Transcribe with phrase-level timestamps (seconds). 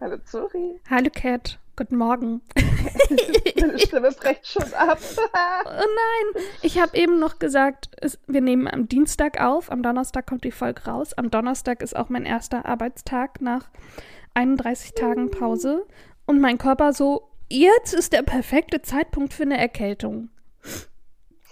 [0.00, 0.80] Hallo Zuri.
[0.88, 2.40] Hallo Cat, guten Morgen.
[3.60, 4.98] Meine Stimme bricht schon ab.
[5.66, 5.84] Oh
[6.34, 10.44] nein, ich habe eben noch gesagt, es, wir nehmen am Dienstag auf, am Donnerstag kommt
[10.44, 11.12] die Folge raus.
[11.12, 13.68] Am Donnerstag ist auch mein erster Arbeitstag nach
[14.34, 15.86] 31 Tagen Pause.
[16.24, 20.30] Und mein Körper so, jetzt ist der perfekte Zeitpunkt für eine Erkältung.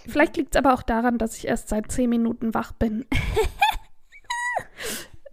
[0.07, 3.05] Vielleicht liegt es aber auch daran, dass ich erst seit 10 Minuten wach bin.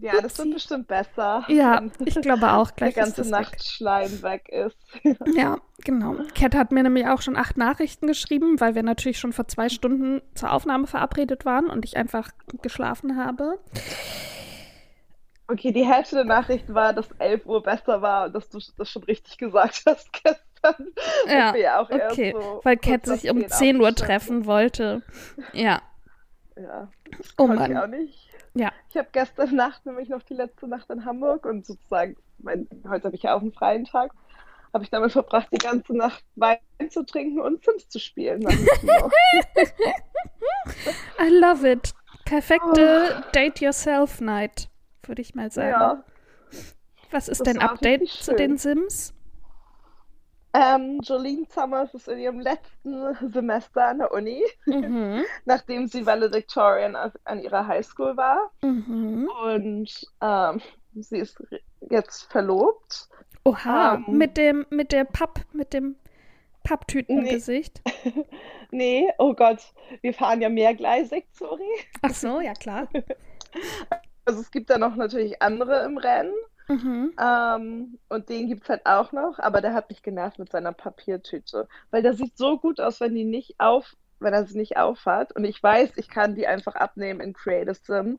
[0.05, 1.45] Ja, das wird bestimmt besser.
[1.49, 2.75] Ja, ich glaube auch.
[2.75, 3.41] Gleich der ganze das weg.
[3.41, 4.77] Nachtschleim weg ist.
[5.35, 6.17] Ja, genau.
[6.35, 9.71] Cat hat mir nämlich auch schon acht Nachrichten geschrieben, weil wir natürlich schon vor zwei
[9.71, 13.59] Stunden zur Aufnahme verabredet waren und ich einfach geschlafen habe.
[15.49, 18.91] Okay, die Hälfte der Nachricht war, dass 11 Uhr besser war und dass du das
[18.91, 20.44] schon richtig gesagt hast gestern.
[21.27, 22.33] Wir ja okay.
[22.37, 25.03] so weil Cat sich um 10 10 Uhr treffen wollte.
[25.53, 25.83] Ja,
[26.57, 27.77] Ja, das Oh konnte ich Mann.
[27.79, 28.31] auch nicht.
[28.55, 28.73] ja.
[28.91, 33.05] Ich habe gestern Nacht, nämlich noch die letzte Nacht in Hamburg und sozusagen, mein, heute
[33.05, 34.13] habe ich ja auch einen freien Tag,
[34.73, 38.43] habe ich damit verbracht, die ganze Nacht Wein zu trinken und Sims zu spielen.
[41.21, 41.93] I love it.
[42.25, 44.69] Perfekte Date-Yourself-Night,
[45.05, 45.71] würde ich mal sagen.
[45.71, 46.05] ja.
[47.11, 48.57] Was ist das dein Update zu den.
[48.59, 49.14] Sims?
[50.55, 55.25] Ähm, Jolene Summers ist in ihrem letzten Semester an der Uni, Mhm.
[55.45, 58.51] nachdem sie Valedictorian an, ihrer Highschool war.
[58.63, 59.29] Mhm.
[59.45, 60.61] Und ähm,
[60.95, 61.43] sie ist
[61.91, 63.09] jetzt verlobt.
[63.45, 64.17] Oha, Ähm.
[64.17, 65.97] mit dem, mit der Papp, mit dem
[66.63, 67.83] Papptütengesicht.
[68.71, 69.59] Nee, oh Gott,
[70.01, 71.69] wir fahren ja mehrgleisig, sorry.
[72.03, 72.89] Ach so, ja klar.
[74.27, 76.33] Also es gibt da noch natürlich andere im Rennen.
[76.69, 77.13] Mhm.
[77.21, 80.73] Ähm, und den gibt es halt auch noch, aber der hat mich genervt mit seiner
[80.73, 81.69] Papiertüte.
[81.91, 85.33] Weil der sieht so gut aus, wenn die nicht auf, wenn er sie nicht aufhat.
[85.33, 88.19] Und ich weiß, ich kann die einfach abnehmen in Creative Sim.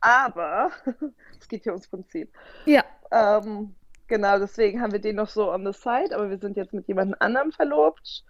[0.00, 0.70] Aber
[1.40, 2.32] es geht hier ums Prinzip.
[2.66, 2.84] Ja.
[3.10, 3.74] Ähm,
[4.06, 6.88] genau, deswegen haben wir den noch so on the side, aber wir sind jetzt mit
[6.88, 8.24] jemand anderem verlobt.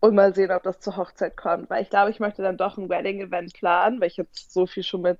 [0.00, 1.68] Und mal sehen, ob das zur Hochzeit kommt.
[1.68, 4.84] Weil ich glaube, ich möchte dann doch ein Wedding-Event planen, weil ich jetzt so viel
[4.84, 5.18] schon mit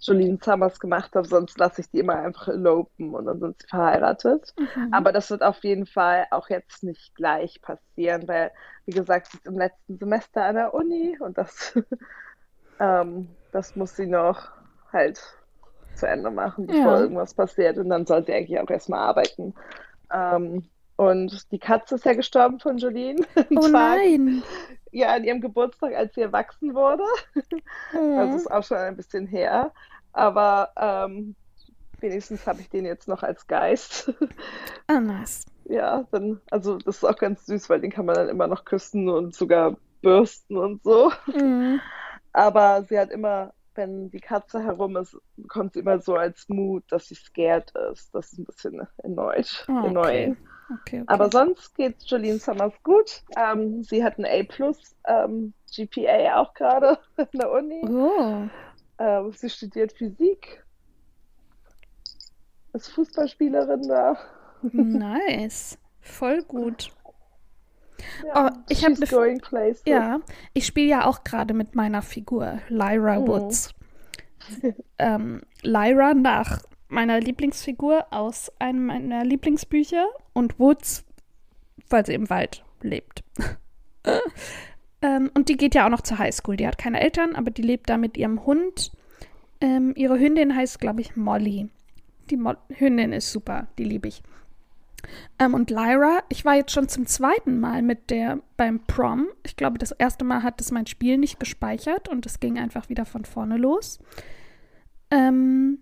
[0.00, 3.68] Jolene Summers gemacht habe, sonst lasse ich die immer einfach elopen und dann sind sie
[3.68, 4.54] verheiratet.
[4.58, 4.88] Mhm.
[4.92, 8.52] Aber das wird auf jeden Fall auch jetzt nicht gleich passieren, weil,
[8.86, 11.74] wie gesagt, sie ist im letzten Semester an der Uni und das,
[12.78, 14.50] ähm, das muss sie noch
[14.92, 15.20] halt
[15.94, 17.00] zu Ende machen, bevor Ja.
[17.00, 17.78] irgendwas passiert.
[17.78, 19.54] Und dann soll sie eigentlich auch erstmal arbeiten.
[20.12, 23.24] Ähm, und die Katze ist ja gestorben von Jolene.
[23.56, 24.42] Oh nein.
[24.94, 27.04] Ja, an ihrem Geburtstag, als sie erwachsen wurde.
[28.14, 28.38] Also Mhm.
[28.38, 29.72] ist auch schon ein bisschen her.
[30.12, 31.36] Aber ähm,
[32.00, 34.12] wenigstens habe ich den jetzt noch als Geist.
[34.88, 35.44] Ah, nice.
[35.64, 38.64] Ja, dann, also das ist auch ganz süß, weil den kann man dann immer noch
[38.64, 41.12] küssen und sogar bürsten und so.
[41.26, 41.82] Mhm.
[42.32, 46.84] Aber sie hat immer, wenn die Katze herum ist, bekommt sie immer so als Mut,
[46.90, 48.14] dass sie scared ist.
[48.14, 49.88] Das ist ein bisschen erneut, Ah, okay.
[49.88, 50.36] annoying.
[50.70, 51.04] Okay, okay.
[51.06, 53.22] Aber sonst geht Jolene Summers gut.
[53.36, 57.82] Ähm, sie hat ein A ähm, GPA auch gerade in der Uni.
[57.88, 58.48] Oh.
[58.98, 60.64] Ähm, sie studiert Physik.
[62.72, 64.16] Ist Fußballspielerin da.
[64.72, 65.78] Nice.
[66.00, 66.90] Voll gut.
[68.26, 69.82] Ja, Oh, ich hab she's ne- going places.
[69.86, 70.20] Ja,
[70.52, 73.28] ich spiele ja auch gerade mit meiner Figur, Lyra Mhm.
[73.28, 73.74] Woods.
[74.98, 76.62] ähm, Lyra nach
[76.94, 81.04] meiner Lieblingsfigur aus einem meiner Lieblingsbücher und Woods,
[81.90, 83.22] weil sie im Wald lebt.
[85.02, 86.56] ähm, und die geht ja auch noch zur Highschool.
[86.56, 88.92] Die hat keine Eltern, aber die lebt da mit ihrem Hund.
[89.60, 91.68] Ähm, ihre Hündin heißt, glaube ich, Molly.
[92.30, 94.22] Die Mo Hündin ist super, die liebe ich.
[95.38, 99.28] Ähm, und Lyra, ich war jetzt schon zum zweiten Mal mit der beim Prom.
[99.42, 102.88] Ich glaube, das erste Mal hat es mein Spiel nicht gespeichert und es ging einfach
[102.88, 103.98] wieder von vorne los.
[105.10, 105.78] Ähm,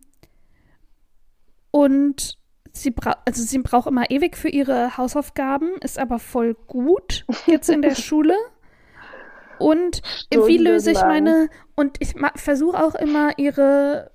[1.73, 2.39] und
[2.71, 7.69] sie, bra also sie braucht immer ewig für ihre Hausaufgaben, ist aber voll gut jetzt
[7.69, 8.37] in der Schule.
[9.59, 11.49] Und wie löse ich meine.
[11.77, 14.11] Und ich versuche auch immer ihre.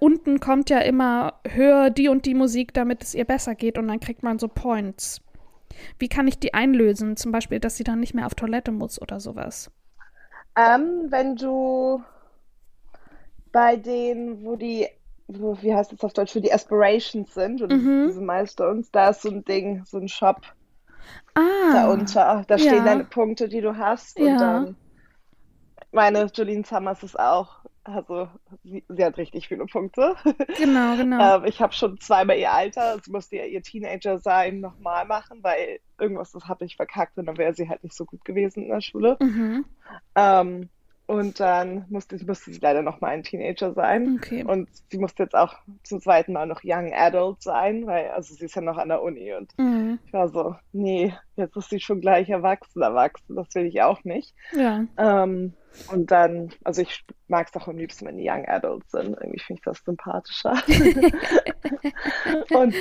[0.00, 3.88] Unten kommt ja immer höher die und die Musik, damit es ihr besser geht und
[3.88, 5.20] dann kriegt man so Points.
[5.98, 7.16] Wie kann ich die einlösen?
[7.16, 9.70] Zum Beispiel, dass sie dann nicht mehr auf Toilette muss oder sowas.
[10.56, 12.02] Ähm, wenn du
[13.50, 14.88] bei den, wo die,
[15.34, 18.06] wie heißt das auf Deutsch, wo die Aspirations sind, oder Mhm.
[18.08, 20.40] diese Milestones, da ist so ein Ding, so ein Shop
[21.34, 21.72] Ah.
[21.72, 22.44] da unter.
[22.48, 22.84] Da stehen Ja.
[22.84, 24.18] deine Punkte, die du hast.
[24.18, 24.40] Und Ja.
[24.40, 24.76] dann,
[25.92, 28.28] meine Jolene Summers ist auch Also
[28.62, 30.14] sie, sie hat richtig viele Punkte.
[30.56, 31.18] Genau, genau.
[31.36, 35.42] Ähm, ich habe schon zweimal ihr Alter, sie musste ja ihr Teenager sein, nochmal machen,
[35.42, 38.62] weil irgendwas das habe ich verkackt und dann wäre sie halt nicht so gut gewesen
[38.62, 39.18] in der Schule.
[39.20, 39.64] Mhm.
[40.14, 40.70] Ähm,
[41.06, 44.18] und dann musste, musste sie leider noch mal ein Teenager sein.
[44.18, 44.44] Okay.
[44.44, 48.44] Und sie musste jetzt auch zum zweiten Mal noch Young Adult sein, weil, also sie
[48.44, 49.32] ist ja noch an der Uni.
[49.34, 49.98] Und Mhm.
[50.06, 53.36] ich war so, nee, jetzt ist sie schon gleich erwachsen, erwachsen.
[53.36, 54.34] Das will ich auch nicht.
[54.52, 54.84] Ja.
[54.96, 55.54] Ähm,
[55.90, 59.16] und dann, also ich mag es auch am liebsten, wenn die Young Adults sind.
[59.20, 60.54] Irgendwie finde ich das sympathischer.
[62.50, 62.74] und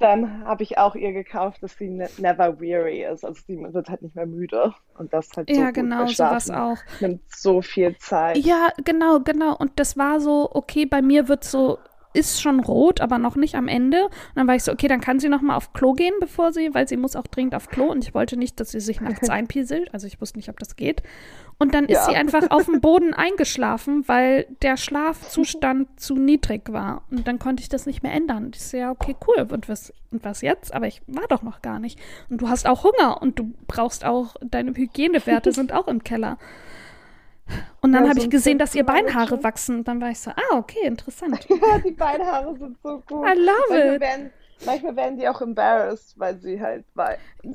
[0.00, 3.24] dann habe ich auch ihr gekauft, dass sie ne never weary ist.
[3.24, 4.74] Also sie wird halt nicht mehr müde.
[4.98, 6.78] Und das halt so Ja, gut, genau, sowas auch.
[7.00, 8.38] nimmt so viel Zeit.
[8.38, 9.56] Ja, genau, genau.
[9.56, 11.78] Und das war so, okay, bei mir wird so,
[12.12, 14.04] ist schon rot, aber noch nicht am Ende.
[14.04, 16.52] Und dann war ich so, okay, dann kann sie noch mal auf Klo gehen, bevor
[16.52, 17.84] sie, weil sie muss auch dringend auf Klo.
[17.90, 19.92] Und ich wollte nicht, dass sie sich nachts einpieselt.
[19.94, 21.02] Also ich wusste nicht, ob das geht.
[21.58, 22.04] Und dann ist Ja.
[22.06, 27.02] sie einfach auf dem Boden eingeschlafen, weil der Schlafzustand zu niedrig war.
[27.10, 28.46] Und dann konnte ich das nicht mehr ändern.
[28.46, 29.46] Und ich so, ja, okay, cool.
[29.50, 30.72] Und was, und was jetzt?
[30.74, 31.98] Aber ich war doch noch gar nicht.
[32.28, 36.38] Und du hast auch Hunger und du brauchst auch, deine Hygienewerte sind auch im Keller.
[37.80, 39.78] Und dann Ja, habe so ich gesehen, dass ihr Beinhaare wachsen.
[39.78, 41.46] Und dann war ich so, ah, okay, interessant.
[41.48, 43.26] Ja, die Beinhaare sind so gut.
[43.26, 44.00] I love manchmal it.
[44.00, 44.30] Werden,
[44.66, 46.84] manchmal werden die auch embarrassed, weil sie halt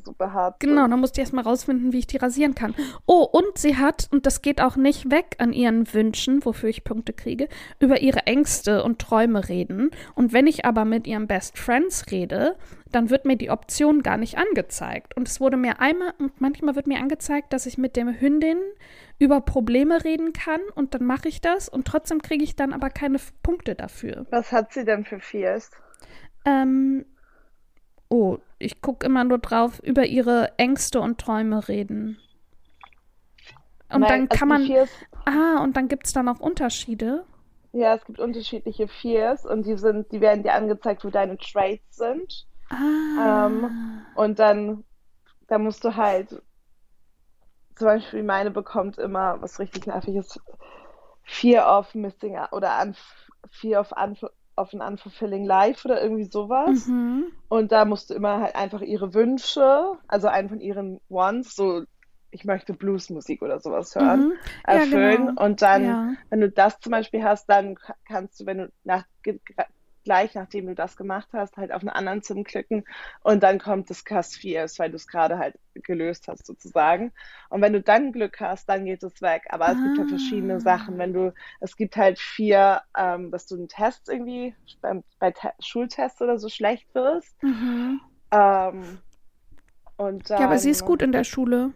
[0.03, 0.91] super hart Genau, sind.
[0.91, 2.73] dann musste ich erstmal rausfinden, wie ich die rasieren kann.
[3.05, 6.83] Oh, und sie hat, und das geht auch nicht weg an ihren Wünschen, wofür ich
[6.83, 7.47] Punkte kriege,
[7.79, 9.91] über ihre Ängste und Träume reden.
[10.15, 12.55] Und wenn ich aber mit ihren Best Friends rede,
[12.91, 15.15] dann wird mir die Option gar nicht angezeigt.
[15.17, 18.57] Und es wurde mir einmal, und manchmal wird mir angezeigt, dass ich mit der Hündin
[19.19, 22.89] über Probleme reden kann und dann mache ich das und trotzdem kriege ich dann aber
[22.89, 24.27] keine Punkte dafür.
[24.29, 25.71] Was hat sie denn für Fears?
[26.45, 27.05] Ähm,
[28.09, 32.19] oh, ich gucke immer nur drauf, über ihre Ängste und Träume reden.
[33.89, 34.87] Und Nein, dann also kann die man.
[35.25, 37.25] Ah, und dann gibt es da noch Unterschiede.
[37.73, 41.97] ja, es gibt unterschiedliche Fears und die sind, die werden dir angezeigt, wo deine Traits
[41.97, 42.47] sind.
[42.69, 43.47] Ah.
[43.47, 44.83] Ähm, Und dann,
[45.47, 46.41] dann musst du halt,
[47.75, 50.39] zum Beispiel meine bekommt immer, was richtig nervig ist,
[51.23, 52.95] Fear of Missing oder un,
[53.49, 54.17] Fear of, un,
[54.55, 56.87] of an Unfulfilling Life oder irgendwie sowas.
[56.87, 57.31] mhm.
[57.47, 61.83] Und da musst du immer halt einfach ihre Wünsche, also einen von ihren Wants, so
[62.31, 64.33] ich möchte Bluesmusik oder sowas hören, Mhm.
[64.67, 65.27] Ja, erfüllen.
[65.27, 65.43] genau.
[65.45, 66.15] Und dann, Ja.
[66.29, 69.05] wenn du das zum Beispiel hast, dann ka- kannst du, wenn du nach,
[70.05, 72.85] gleich nachdem du das gemacht hast, halt auf einen anderen Sim klicken
[73.21, 77.11] und dann kommt das Cast Fears, weil du es gerade halt gelöst hast sozusagen.
[77.49, 79.43] Und wenn du dann Glück hast, dann geht es weg.
[79.49, 80.59] Aber es gibt halt verschiedene Ah.
[80.61, 80.97] Sachen.
[80.97, 84.55] Wenn du, es gibt halt vier, ähm, dass du einen Test irgendwie
[85.19, 87.35] bei Te Schultests oder so schlecht wirst.
[87.43, 87.99] Mhm.
[88.31, 88.99] Ähm,
[89.97, 91.71] und Ja, aber sie dann- ist gut in der Schule.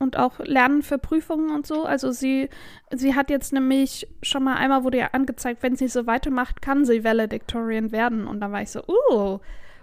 [0.00, 1.84] Und auch Lernen für Prüfungen und so.
[1.84, 2.48] Also sie,
[2.94, 6.84] sie hat jetzt nämlich schon mal einmal wurde ihr angezeigt, wenn sie so weitermacht, kann
[6.84, 8.28] sie Valedictorian werden.
[8.28, 9.38] Und dann war ich so, uh,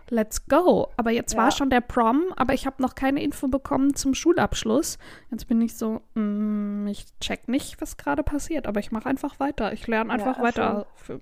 [0.10, 0.88] let's go.
[0.96, 1.40] Aber jetzt Ja.
[1.40, 4.98] war schon der Prom, aber ich habe noch keine Info bekommen zum Schulabschluss.
[5.32, 9.40] Jetzt bin ich so, mm, ich check nicht, was gerade passiert, aber ich mache einfach
[9.42, 9.74] weiter.
[9.74, 10.86] Ich lerne einfach also- weiter.
[10.96, 11.20] Für,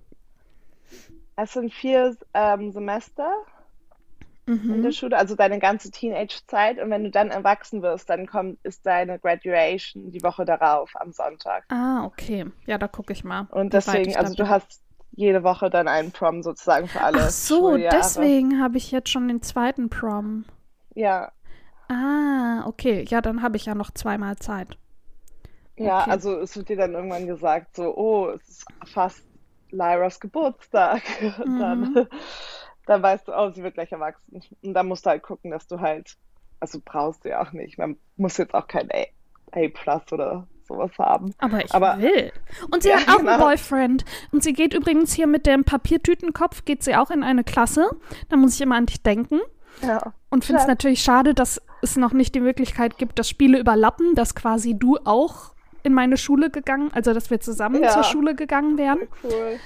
[1.35, 3.27] Es sind vier ähm, Semester
[4.45, 4.83] in mhm.
[4.83, 6.79] der Schule, also deine ganze Teenage-Zeit.
[6.79, 11.11] Und wenn du dann erwachsen wirst, dann kommt, ist deine Graduation die Woche darauf, am
[11.13, 11.65] Sonntag.
[11.69, 12.45] Ah, okay.
[12.65, 13.47] Ja, da gucke ich mal.
[13.51, 14.81] Und deswegen, also du hast
[15.11, 17.97] jede Woche dann einen Prom sozusagen für alle Ach so, Schuljahre.
[17.97, 20.45] deswegen habe ich jetzt schon den zweiten Prom.
[20.95, 21.31] Ja,
[21.89, 23.05] Ah, okay.
[23.09, 24.77] Ja, dann habe ich ja noch zweimal Zeit.
[25.77, 26.11] ja, Okay.
[26.11, 29.23] also es wird dir dann irgendwann gesagt, so, oh, es ist fast
[29.71, 31.01] Lyras Geburtstag.
[31.45, 31.59] Mhm.
[31.59, 32.07] dann,
[32.85, 34.41] dann weißt du, oh, sie wird gleich erwachsen.
[34.61, 36.15] Und dann musst du halt gucken, dass du halt,
[36.59, 37.77] also brauchst du ja auch nicht.
[37.77, 39.05] Man muss jetzt auch kein A,
[39.51, 41.33] A Plus oder sowas haben.
[41.39, 42.31] Aber ich Aber- will.
[42.71, 43.39] Und sie Ja, hat auch einen genau.
[43.45, 44.05] Boyfriend.
[44.31, 47.89] Und sie geht übrigens hier mit dem Papiertütenkopf, geht sie auch in eine Klasse.
[48.29, 49.39] Da muss ich immer an dich denken.
[49.81, 50.13] Ja.
[50.29, 54.15] Und finde es natürlich schade, dass es noch nicht die Möglichkeit gibt, dass Spiele überlappen,
[54.15, 57.89] dass quasi du auch in meine Schule gegangen, also dass wir zusammen Ja.
[57.89, 58.99] zur Schule gegangen wären.
[59.23, 59.59] Cool.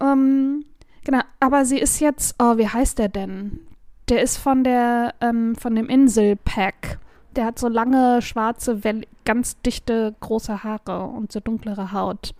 [0.00, 0.64] Ähm,
[1.04, 3.60] genau, aber sie ist jetzt, oh, wie heißt der denn?
[4.08, 6.98] Der ist von der, ähm, von dem Inselpack.
[7.36, 8.80] Der hat so lange, schwarze,
[9.24, 12.34] ganz dichte, große Haare und so dunklere Haut.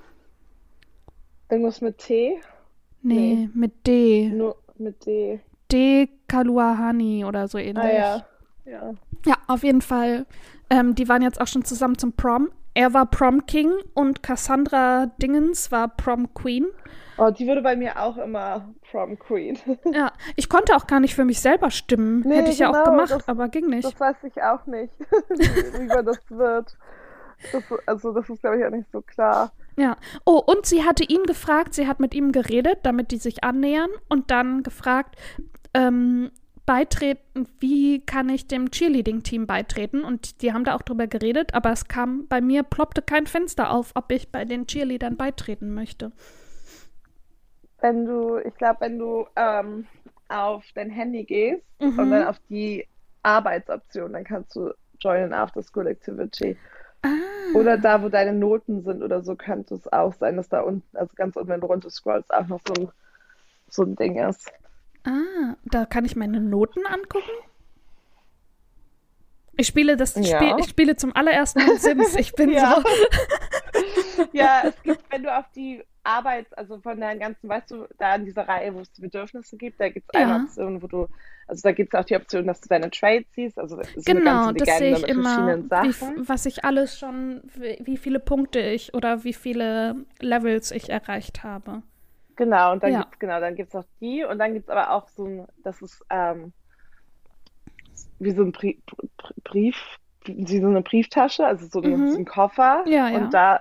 [1.49, 2.40] Irgendwas mit T?
[3.02, 4.29] Nee, mit D.
[4.31, 5.40] Nur mit D.
[5.71, 6.09] D.
[6.26, 7.85] Kaluahani oder so ähnlich.
[7.85, 8.25] Ah ja.
[8.64, 8.95] Ja.
[9.26, 10.26] Ja, auf jeden Fall.
[10.71, 12.50] Ähm, die waren jetzt auch schon zusammen zum Prom.
[12.74, 16.66] Er war Prom King und Cassandra Dingens war Prom Queen.
[17.18, 19.58] Oh, die wurde bei mir auch immer Prom Queen.
[19.92, 22.22] Ja, ich konnte auch gar nicht für mich selber stimmen.
[22.26, 23.84] Nee, Hätte ich ja auch genau, gemacht, das- aber ging nicht.
[23.84, 24.92] Das weiß ich auch nicht,
[25.28, 26.76] wie, wie man das wird.
[27.52, 29.52] Das, also das ist, glaube ich, auch nicht so klar.
[29.76, 29.96] Ja.
[30.26, 33.88] Oh, und sie hatte ihn gefragt, sie hat mit ihm geredet, damit die sich annähern
[34.08, 35.16] und dann gefragt,
[35.72, 36.30] ähm,
[36.67, 40.05] beitreten, wie kann ich dem Cheerleading-Team beitreten?
[40.05, 43.71] Und die haben da auch drüber geredet, aber es kam, bei mir ploppte kein Fenster
[43.71, 46.12] auf, ob ich bei den Cheerleadern beitreten möchte.
[47.81, 49.87] Wenn du, ich glaube, wenn du ähm,
[50.29, 51.99] auf dein Handy gehst mhm.
[51.99, 52.87] und dann auf die
[53.23, 56.57] Arbeitsoption, dann kannst du Join an After School Activity.
[57.02, 57.09] Ah.
[57.55, 60.97] Oder da, wo deine Noten sind oder so, könnte es auch sein, dass da unten,
[60.97, 62.88] also ganz unten, wenn du runter scrollst, auch noch so ein,
[63.69, 64.52] so ein Ding ist.
[65.04, 67.30] Ah, da kann ich meine Noten angucken?
[69.57, 70.37] Ich spiele das ja.
[70.37, 72.16] Spiel, ich spiele zum allerersten Mal Sims.
[72.16, 72.76] Ich bin ja.
[72.76, 74.25] so.
[74.33, 78.14] ja, es gibt, wenn du auf die Arbeit, also von deinen ganzen, weißt du, da
[78.14, 80.42] in dieser Reihe, wo es die Bedürfnisse gibt, da gibt es eine ja.
[80.42, 81.09] Option, wo du,
[81.47, 84.50] also da gibt es auch die Option, dass du deine Trades siehst, also so genau,
[84.52, 85.95] das sehe ich immer, wie,
[86.26, 91.42] was ich alles schon, wie, wie, viele Punkte ich oder wie viele Levels ich erreicht
[91.42, 91.83] habe.
[92.40, 93.00] Genau, und dann ja.
[93.00, 96.02] gibt's genau, dann gibt's die und dann gibt es aber auch so ein, das ist
[96.09, 96.54] ähm,
[98.18, 98.78] wie so ein Brief,
[99.44, 99.76] Brief,
[100.25, 101.92] wie so eine Brieftasche, also so, mhm.
[101.92, 102.85] ein, so ein Koffer.
[102.87, 103.18] Ja, ja.
[103.18, 103.61] Und da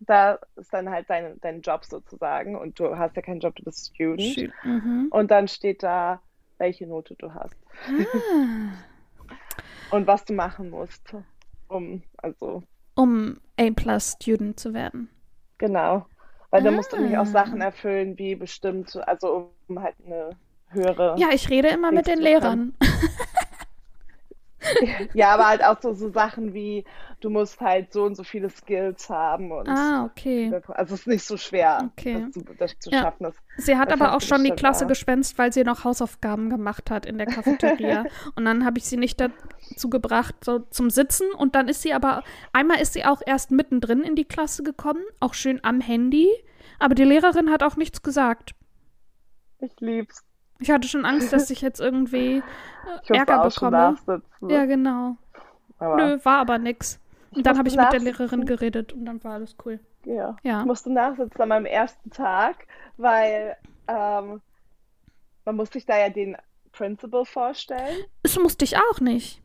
[0.00, 3.62] da ist dann halt dein, dein Job sozusagen und du hast ja keinen Job, du
[3.62, 4.52] bist Student.
[4.64, 5.06] Mhm.
[5.10, 6.20] Und dann steht da,
[6.58, 7.56] welche Note du hast.
[7.86, 8.72] Ah.
[9.94, 11.14] und was du machen musst,
[11.68, 12.64] um, also.
[12.96, 15.10] Um A-Plus Student zu werden.
[15.58, 16.06] Genau.
[16.50, 16.64] Weil ah.
[16.64, 17.66] da musst du nämlich auch Sachen ah.
[17.66, 20.30] erfüllen, wie bestimmt, also um halt eine
[20.70, 21.16] höhere.
[21.18, 22.74] Ja, ich rede immer mit den Lehrern.
[25.14, 26.84] Ja, aber halt auch so, so Sachen wie,
[27.20, 29.52] du musst halt so und so viele Skills haben.
[29.52, 30.52] Und ah, okay.
[30.68, 32.24] Also es ist nicht so schwer, okay.
[32.26, 33.02] das, zu, das zu ja.
[33.02, 33.24] schaffen.
[33.24, 34.88] Das, sie hat aber auch schon die Klasse auch.
[34.88, 38.04] geschwänzt, weil sie noch Hausaufgaben gemacht hat in der Cafeteria.
[38.36, 41.26] und dann habe ich sie nicht dazu gebracht, so zum Sitzen.
[41.36, 45.02] Und dann ist sie aber, einmal ist sie auch erst mittendrin in die Klasse gekommen,
[45.20, 46.28] auch schön am Handy.
[46.78, 48.54] Aber die Lehrerin hat auch nichts gesagt.
[49.58, 50.25] Ich lieb's.
[50.58, 52.42] Ich hatte schon Angst, dass ich jetzt irgendwie
[53.02, 53.96] ich Ärger bekomme.
[54.48, 55.16] Ja, genau.
[55.78, 56.98] Aber Nö, war aber nix.
[57.30, 59.78] Und dann habe ich mit der Lehrerin geredet und dann war alles cool.
[60.04, 60.36] Ja.
[60.42, 60.60] ja.
[60.60, 63.56] Ich musste nachsitzen an meinem ersten Tag, weil
[63.88, 64.40] ähm,
[65.44, 66.36] man muss sich da ja den
[66.72, 68.04] Principal vorstellen.
[68.22, 69.42] Das musste ich auch nicht.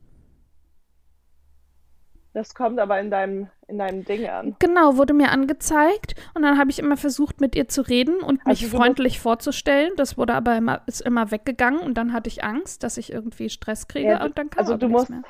[2.33, 4.55] Das kommt aber in deinem, in deinem Ding an.
[4.59, 8.45] Genau, wurde mir angezeigt und dann habe ich immer versucht, mit ihr zu reden und
[8.45, 9.91] mich also freundlich vorzustellen.
[9.97, 13.50] Das wurde aber immer, ist immer weggegangen und dann hatte ich Angst, dass ich irgendwie
[13.50, 15.23] Stress kriege ja, und dann kam also du musst, mehr.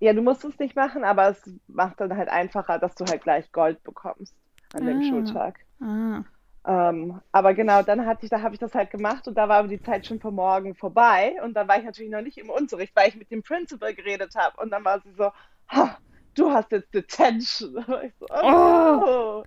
[0.00, 3.22] Ja, du musst es nicht machen, aber es macht dann halt einfacher, dass du halt
[3.22, 4.34] gleich Gold bekommst
[4.74, 4.86] an ah.
[4.86, 5.60] dem Schultag.
[5.80, 6.24] Ah.
[6.66, 9.58] Ähm, aber genau, dann hatte ich, da habe ich das halt gemacht und da war
[9.58, 12.50] aber die Zeit schon vor morgen vorbei und dann war ich natürlich noch nicht im
[12.50, 15.30] Unterricht, weil ich mit dem Principal geredet habe und dann war sie so,
[15.68, 15.96] ha,
[16.34, 17.84] du hast jetzt Detention.
[18.04, 19.44] Ich so, oh, oh.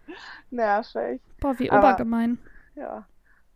[0.51, 1.21] nervig.
[1.39, 2.37] Boah, wie Aber, obergemein.
[2.75, 3.05] Ja.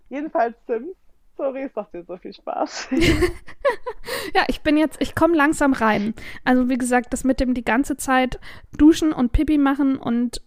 [0.10, 0.96] Jedenfalls Sims.
[1.38, 2.90] Sorry, es macht dir so viel Spaß.
[4.34, 6.16] ja, ich bin jetzt, ich komme langsam rein.
[6.44, 8.40] Also wie gesagt, das mit dem die ganze Zeit
[8.76, 10.42] duschen und Pipi machen und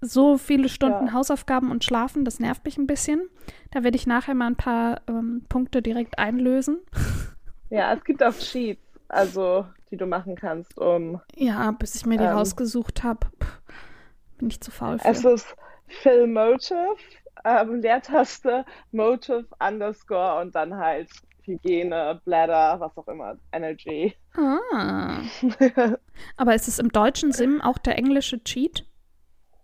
[0.00, 1.12] so viele Stunden ja.
[1.14, 3.28] Hausaufgaben und schlafen, das nervt mich ein bisschen.
[3.72, 6.78] Da werde ich nachher mal ein paar ähm, Punkte direkt einlösen.
[7.70, 8.85] Ja, es gibt auch Cheats.
[9.08, 11.20] Also die du machen kannst, um.
[11.34, 13.26] Ja, bis ich mir die ähm, rausgesucht habe.
[14.38, 15.08] Bin ich zu faul für.
[15.08, 16.96] Es ist Fill Motive,
[17.44, 21.10] ähm, Leertaste, Motive, Underscore und dann halt
[21.44, 24.14] Hygiene, Bladder, was auch immer, Energy.
[24.34, 25.20] Ah.
[26.36, 28.84] Aber ist es im deutschen Sim auch der englische Cheat?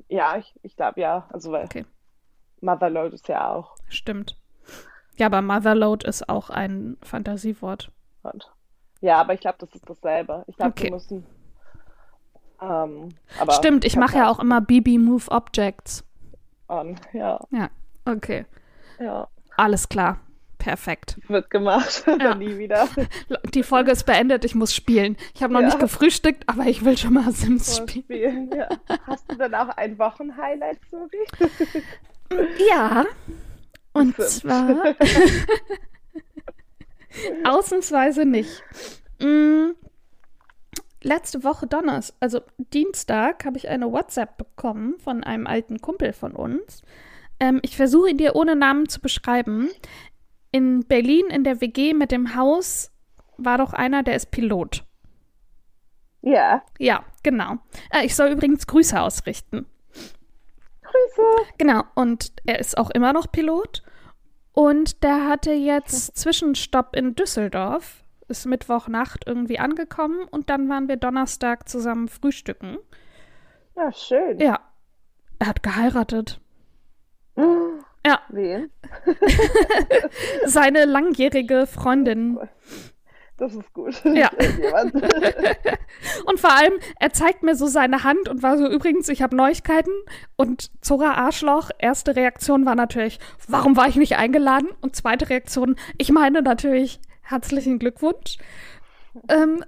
[0.08, 1.26] Ja, ich, ich glaube ja.
[1.30, 1.84] Also weil okay.
[2.60, 3.76] Motherload ist ja auch.
[3.88, 4.38] Stimmt.
[5.16, 7.90] Ja, aber Motherload ist auch ein Fantasiewort.
[8.22, 8.50] Und
[9.02, 10.44] ja, aber ich glaube, das ist dasselbe.
[10.46, 10.84] Ich glaube, okay.
[10.84, 11.26] wir müssen.
[12.60, 13.08] Ähm,
[13.50, 16.04] Stimmt, ich mache ja auch immer BB Move Objects.
[16.68, 17.40] On, ja.
[17.50, 17.68] Ja,
[18.04, 18.46] okay.
[19.00, 19.28] Ja.
[19.56, 20.20] Alles klar.
[20.58, 21.18] Perfekt.
[21.26, 22.04] Wird gemacht.
[22.20, 22.36] Ja.
[22.36, 22.88] nie wieder.
[23.52, 25.16] Die Folge ist beendet, ich muss spielen.
[25.34, 25.66] Ich habe noch ja.
[25.66, 28.48] nicht gefrühstückt, aber ich will schon mal Sims spielen.
[28.48, 28.68] spielen ja.
[29.06, 31.26] Hast du dann auch ein Wochenhighlight, Suri?
[32.70, 33.04] ja.
[33.92, 34.38] Und Sims.
[34.38, 34.94] zwar
[37.44, 38.62] Ausnahmsweise nicht.
[39.20, 39.70] Mm,
[41.02, 46.32] letzte Woche Donnerstag, also Dienstag, habe ich eine WhatsApp bekommen von einem alten Kumpel von
[46.32, 46.82] uns.
[47.40, 49.70] Ähm, ich versuche ihn dir ohne Namen zu beschreiben.
[50.50, 52.90] In Berlin in der WG mit dem Haus
[53.36, 54.84] war doch einer, der ist Pilot.
[56.20, 56.62] Ja.
[56.78, 57.58] Ja, genau.
[57.90, 59.66] Äh, ich soll übrigens Grüße ausrichten.
[60.82, 61.22] Grüße.
[61.58, 63.82] Genau, und er ist auch immer noch Pilot.
[64.52, 70.96] Und der hatte jetzt Zwischenstopp in Düsseldorf, ist Mittwochnacht irgendwie angekommen und dann waren wir
[70.96, 72.78] Donnerstag zusammen frühstücken.
[73.76, 74.38] Ja, schön.
[74.38, 74.60] Ja.
[75.38, 76.40] Er hat geheiratet.
[78.04, 78.20] Ja.
[78.28, 78.70] Wen?
[80.44, 82.38] Seine langjährige Freundin.
[83.42, 84.00] Das ist gut.
[84.04, 84.30] Ja.
[86.26, 89.34] Und vor allem, er zeigt mir so seine Hand und war so, übrigens, ich habe
[89.34, 89.90] Neuigkeiten.
[90.36, 93.18] Und Zora Arschloch, erste Reaktion war natürlich,
[93.48, 94.68] warum war ich nicht eingeladen?
[94.80, 98.38] Und zweite Reaktion, ich meine natürlich, herzlichen Glückwunsch.
[99.28, 99.64] Ähm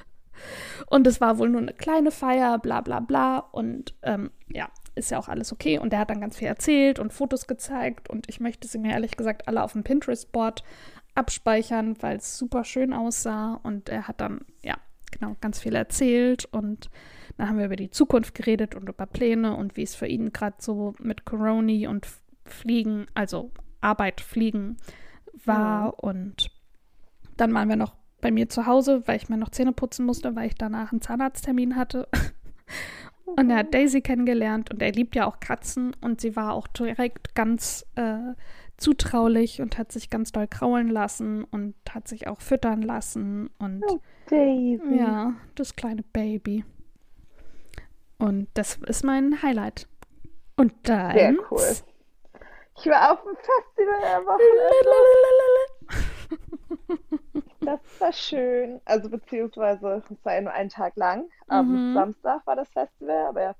[0.86, 3.38] und es war wohl nur eine kleine Feier, bla bla bla.
[3.38, 5.78] Und ähm, ja, ist ja auch alles okay.
[5.78, 8.08] Und er hat dann ganz viel erzählt und Fotos gezeigt.
[8.08, 10.64] Und ich möchte sie mir ehrlich gesagt alle auf dem Pinterest-Board
[11.18, 13.60] abspeichern, weil es super schön aussah.
[13.62, 14.76] Und er hat dann, ja,
[15.10, 16.46] genau, ganz viel erzählt.
[16.46, 16.90] Und
[17.36, 20.32] dann haben wir über die Zukunft geredet und über Pläne und wie es für ihn
[20.32, 22.06] gerade so mit Coroni und
[22.44, 24.76] Fliegen, also Arbeit, Fliegen
[25.44, 25.86] war.
[25.86, 25.88] Ja.
[25.88, 26.50] Und
[27.36, 30.34] dann waren wir noch bei mir zu Hause, weil ich mir noch Zähne putzen musste,
[30.34, 32.08] weil ich danach einen Zahnarzttermin hatte.
[33.36, 36.66] Und er hat Daisy kennengelernt und er liebt ja auch Katzen und sie war auch
[36.68, 38.18] direkt ganz äh,
[38.76, 43.82] zutraulich und hat sich ganz doll kraulen lassen und hat sich auch füttern lassen und
[43.88, 44.96] Oh, Daisy.
[44.98, 46.64] ja, das kleine Baby.
[48.18, 49.86] Und das ist mein Highlight.
[50.56, 51.12] Und dann.
[51.14, 51.60] Sehr cool.
[52.80, 54.88] Ich war auf dem Festival am Wochenende.
[57.64, 58.80] Das war schön.
[58.84, 61.28] Also beziehungsweise es war ja nur einen Tag lang.
[61.48, 61.88] Am Mhm.
[61.92, 63.56] Samstag war das Festival, aber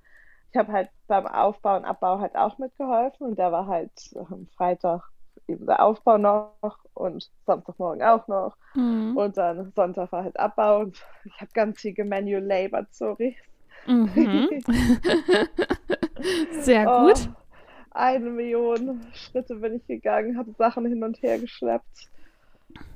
[0.52, 4.48] ich habe halt beim Aufbau und Abbau halt auch mitgeholfen und da war halt am
[4.56, 5.02] Freitag
[5.48, 9.18] eben der Aufbau noch und Samstagmorgen auch noch Mhm.
[9.18, 13.36] und dann Sonntag war halt Abbau und ich habe ganz viel gemanual labor, sorry.
[13.86, 14.48] Mhm.
[16.50, 17.18] Sehr gut.
[17.18, 17.34] Oh,
[17.90, 22.08] eine Million Schritte bin ich gegangen, habe Sachen hin und her geschleppt.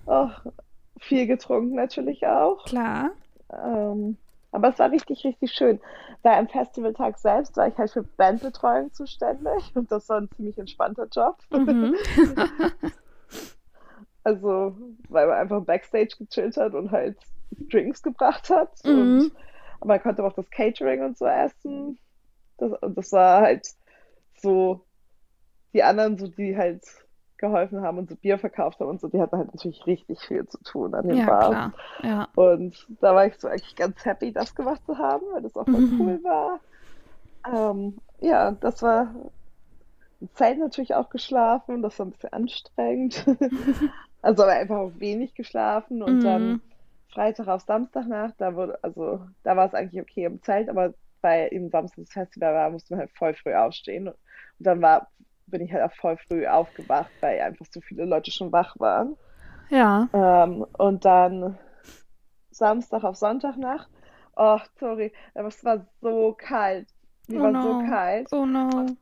[0.06, 0.28] Oh,
[0.98, 2.64] viel getrunken natürlich auch.
[2.64, 3.10] Klar.
[3.52, 4.16] Ähm,
[4.50, 5.80] aber es war richtig, richtig schön.
[6.22, 10.58] Weil am Festivaltag selbst war ich halt für Bandbetreuung zuständig und das war ein ziemlich
[10.58, 11.38] entspannter Job.
[11.50, 11.96] Mhm.
[14.24, 14.76] Also,
[15.08, 17.18] weil man einfach Backstage gechillt hat und halt
[17.70, 18.72] Drinks gebracht hat.
[18.84, 18.90] Mhm.
[18.90, 19.32] Und,
[19.80, 21.98] aber man konnte auch das Catering und so essen.
[22.58, 23.66] Das, und das war halt
[24.34, 24.84] so,
[25.72, 26.84] die anderen, so die halt
[27.42, 30.48] geholfen haben und so Bier verkauft haben und so, die hatten halt natürlich richtig viel
[30.48, 31.60] zu tun an den Ja, Bars.
[31.60, 31.72] klar.
[32.02, 32.28] Ja.
[32.34, 35.68] Und da war ich so eigentlich ganz happy, das gemacht zu haben, weil das auch
[35.70, 35.98] voll Mhm.
[35.98, 36.60] cool war.
[37.46, 39.14] Ähm, ja, das war
[40.20, 43.24] im Zelt natürlich auch geschlafen, das war ein bisschen anstrengend.
[44.22, 46.24] Also aber einfach auch wenig geschlafen und Mhm.
[46.24, 46.62] dann
[47.12, 51.52] Freitag auf Samstagnacht, da wurde, also da war es eigentlich okay im Zelt, aber weil
[51.52, 54.08] eben Samstag das Festival war, musste man halt voll früh aufstehen.
[54.08, 54.16] Und
[54.60, 55.10] dann war,
[55.52, 59.16] bin ich halt auch voll früh aufgewacht, weil einfach so viele Leute schon wach waren.
[59.70, 60.08] Ja.
[60.12, 61.58] Ähm, und dann
[62.50, 63.90] Samstag auf Sonntagnacht.
[64.36, 66.88] Oh, sorry, aber es war so kalt.
[67.30, 67.62] Die Oh war no.
[67.62, 68.30] so kalt.
[68.32, 68.96] Oh no.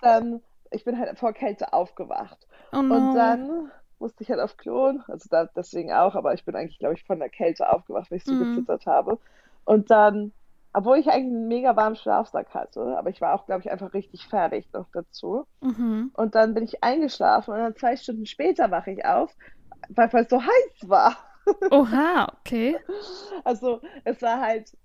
[0.00, 2.46] Dann, ich bin halt vor Kälte aufgewacht.
[2.72, 2.98] Oh no.
[2.98, 6.78] Und dann musste ich halt auf Klo, also da deswegen auch, aber ich bin eigentlich,
[6.78, 8.36] glaube ich, von der Kälte aufgewacht, weil ich so Mhm.
[8.36, 9.18] gezittert habe.
[9.64, 10.32] Und dann,
[10.76, 13.94] obwohl ich eigentlich einen mega warmen Schlafsack hatte, aber ich war auch, glaube ich, einfach
[13.94, 15.46] richtig fertig noch dazu.
[15.62, 16.10] Mhm.
[16.12, 19.34] Und dann bin ich eingeschlafen und dann zwei Stunden später wache ich auf,
[19.88, 21.16] weil es so heiß war.
[21.70, 22.76] Oha, okay.
[23.44, 24.76] Also es war halt,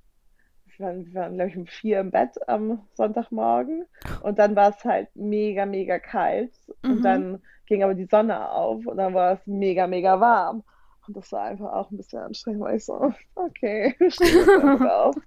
[0.78, 3.86] wir waren, waren glaube ich, um vier im Bett am Sonntagmorgen
[4.24, 7.02] und dann war es halt mega, mega kalt und Mhm.
[7.02, 10.64] dann ging aber die Sonne auf und dann war es mega, mega warm.
[11.08, 15.18] Und das war einfach auch ein bisschen anstrengend, weil ich so, okay, jetzt einfach auf.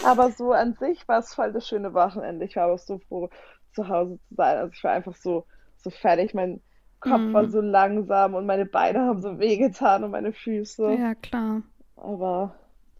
[0.00, 2.44] Aber so an sich war es voll das schöne Wochenende.
[2.46, 3.28] Ich war aber so froh,
[3.72, 4.58] zu Hause zu sein.
[4.58, 5.46] Also ich war einfach so,
[5.76, 6.34] so fertig.
[6.34, 6.62] Mein
[7.00, 7.32] Kopf Mhm.
[7.32, 11.00] war so langsam und meine Beine haben so wehgetan und meine Füße.
[11.00, 11.62] Ja, klar.
[11.96, 12.56] Aber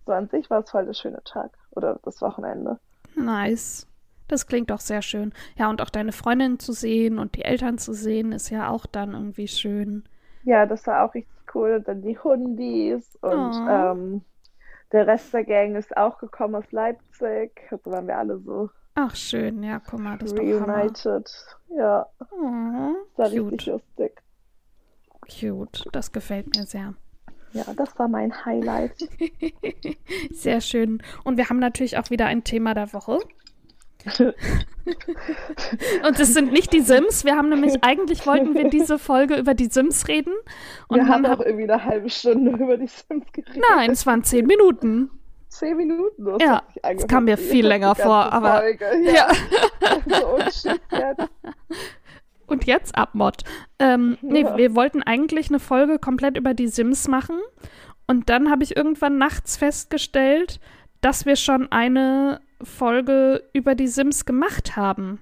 [0.07, 2.79] so an sich war es voll der schöne Tag oder das Wochenende.
[3.16, 3.87] Nice.
[4.29, 5.33] Das klingt doch sehr schön.
[5.57, 8.87] Ja, und auch deine Freundin zu sehen und die Eltern zu sehen, ist ja auch
[8.87, 10.05] dann irgendwie schön.
[10.42, 11.76] Ja, das war auch richtig cool.
[11.76, 14.22] Und dann die Hundis und ähm,
[14.92, 17.52] der Rest der Gang ist auch gekommen aus Leipzig.
[17.70, 19.62] Also waren wir alle so Ach, schön.
[19.62, 21.30] Ja, guck mal, das reunited.
[21.68, 23.66] Ja, Oh, das war richtig cute.
[23.66, 24.22] lustig.
[25.28, 25.85] Cute.
[25.92, 26.94] Das gefällt mir sehr.
[27.52, 28.96] Ja, das war mein Highlight.
[30.30, 31.02] Sehr schön.
[31.24, 33.18] Und wir haben natürlich auch wieder ein Thema der Woche.
[36.07, 37.25] Und es sind nicht die Sims.
[37.25, 40.33] Wir haben nämlich, eigentlich wollten wir diese Folge über die Sims reden.
[40.88, 43.62] Und wir haben auch irgendwie eine halbe Stunde über die Sims geredet.
[43.75, 45.11] Nein, es waren zehn Minuten.
[45.49, 46.25] Zehn Minuten.
[46.25, 48.85] Das Ja, das kam mir viel länger vor, aber- Folge.
[49.05, 49.29] Ja.
[49.81, 51.29] Ja, so unschick jetzt.
[52.47, 53.42] Und jetzt Abmod.
[53.79, 54.57] Ähm, nee, Ja.
[54.57, 57.38] wir wollten eigentlich eine Folge komplett über die Sims machen.
[58.07, 60.61] Und dann habe ich irgendwann nachts festgestellt,
[61.01, 65.21] dass wir schon eine Folge über die Sims gemacht haben.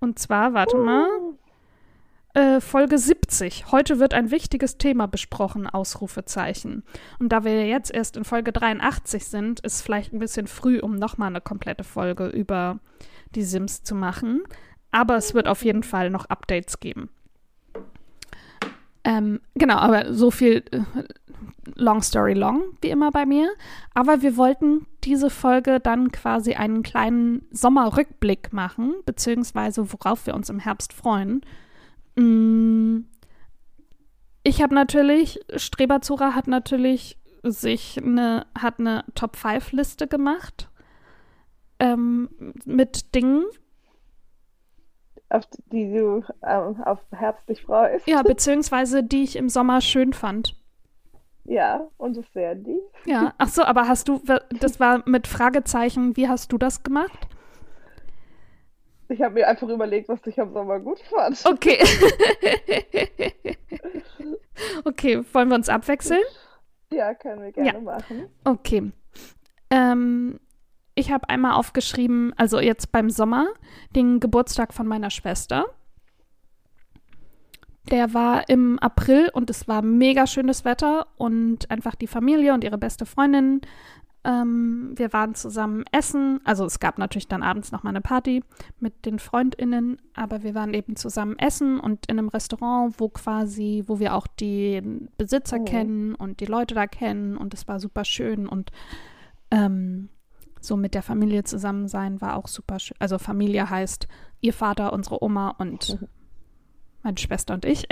[0.00, 1.08] Und zwar, warte mal,
[2.34, 3.72] äh, Folge 70.
[3.72, 6.84] Heute wird ein wichtiges Thema besprochen, Ausrufezeichen.
[7.18, 10.96] Und da wir jetzt erst in Folge 83 sind, ist vielleicht ein bisschen früh, um
[10.96, 12.78] nochmal eine komplette Folge über
[13.34, 14.42] die Sims zu machen.
[14.90, 17.08] Aber es wird auf jeden Fall noch Updates geben.
[19.06, 20.80] Ähm, genau, aber so viel äh,
[21.76, 23.48] long story long, wie immer bei mir.
[23.94, 30.50] Aber wir wollten diese Folge dann quasi einen kleinen Sommerrückblick machen, beziehungsweise worauf wir uns
[30.50, 31.42] im Herbst freuen.
[32.16, 33.02] Mm,
[34.42, 40.68] ich habe natürlich, Streberzura hat natürlich sich eine, hat eine Top 5 Liste gemacht
[41.78, 42.28] ähm,
[42.64, 43.44] mit Dingen,
[45.28, 48.06] auf die du ähm, auf Herbst dich freust.
[48.06, 50.56] Ja, beziehungsweise die ich im Sommer schön fand.
[51.44, 52.80] Ja, und das wären die.
[53.04, 54.20] Ja, ach so, aber hast du,
[54.60, 57.28] das war mit Fragezeichen, wie hast du das gemacht?
[59.08, 61.40] Ich habe mir einfach überlegt, was ich am Sommer gut fand.
[61.46, 61.78] Okay.
[64.84, 66.22] okay, wollen wir uns abwechseln?
[66.90, 67.80] Ja, können wir gerne ja.
[67.80, 68.28] machen.
[68.42, 68.90] Okay.
[69.70, 70.40] Ähm,
[70.96, 73.46] ich habe einmal aufgeschrieben, also jetzt beim Sommer,
[73.94, 75.66] den Geburtstag von meiner Schwester.
[77.90, 82.64] Der war im April und es war mega schönes Wetter und einfach die Familie und
[82.64, 83.60] ihre beste Freundin.
[84.24, 86.40] Ähm, wir waren zusammen essen.
[86.44, 88.42] Also es gab natürlich dann abends noch mal eine Party
[88.80, 93.84] mit den FreundInnen, aber wir waren eben zusammen essen und in einem Restaurant, wo quasi,
[93.86, 94.82] wo wir auch die
[95.18, 95.64] Besitzer oh.
[95.64, 98.72] kennen und die Leute da kennen und es war super schön und
[99.52, 100.08] ähm,
[100.66, 102.96] so mit der Familie zusammen sein war auch super schön.
[102.98, 104.08] Also Familie heißt
[104.40, 106.08] ihr Vater, unsere Oma und mhm.
[107.02, 107.86] meine Schwester und ich.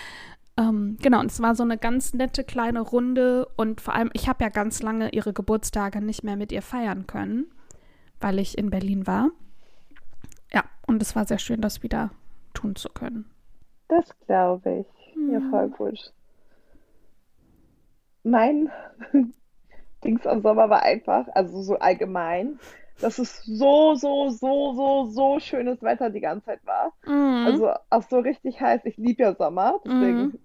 [0.56, 4.28] ähm, genau, und es war so eine ganz nette kleine Runde und vor allem, ich
[4.28, 7.46] habe ja ganz lange ihre Geburtstage nicht mehr mit ihr feiern können,
[8.20, 9.30] weil ich in Berlin war.
[10.52, 12.10] Ja, und es war sehr schön, das wieder
[12.54, 13.30] tun zu können.
[13.88, 15.16] Das glaube ich.
[15.16, 15.32] Mhm.
[15.32, 16.12] Ja, voll gut.
[18.22, 18.70] Mein
[20.04, 22.58] Dings am Sommer war einfach, also so allgemein,
[23.00, 26.92] dass es so, so, so, so, so schönes Wetter die ganze Zeit war.
[27.06, 27.46] Mhm.
[27.46, 28.82] Also auch so richtig heiß.
[28.84, 30.38] Ich liebe ja Sommer, deswegen mhm.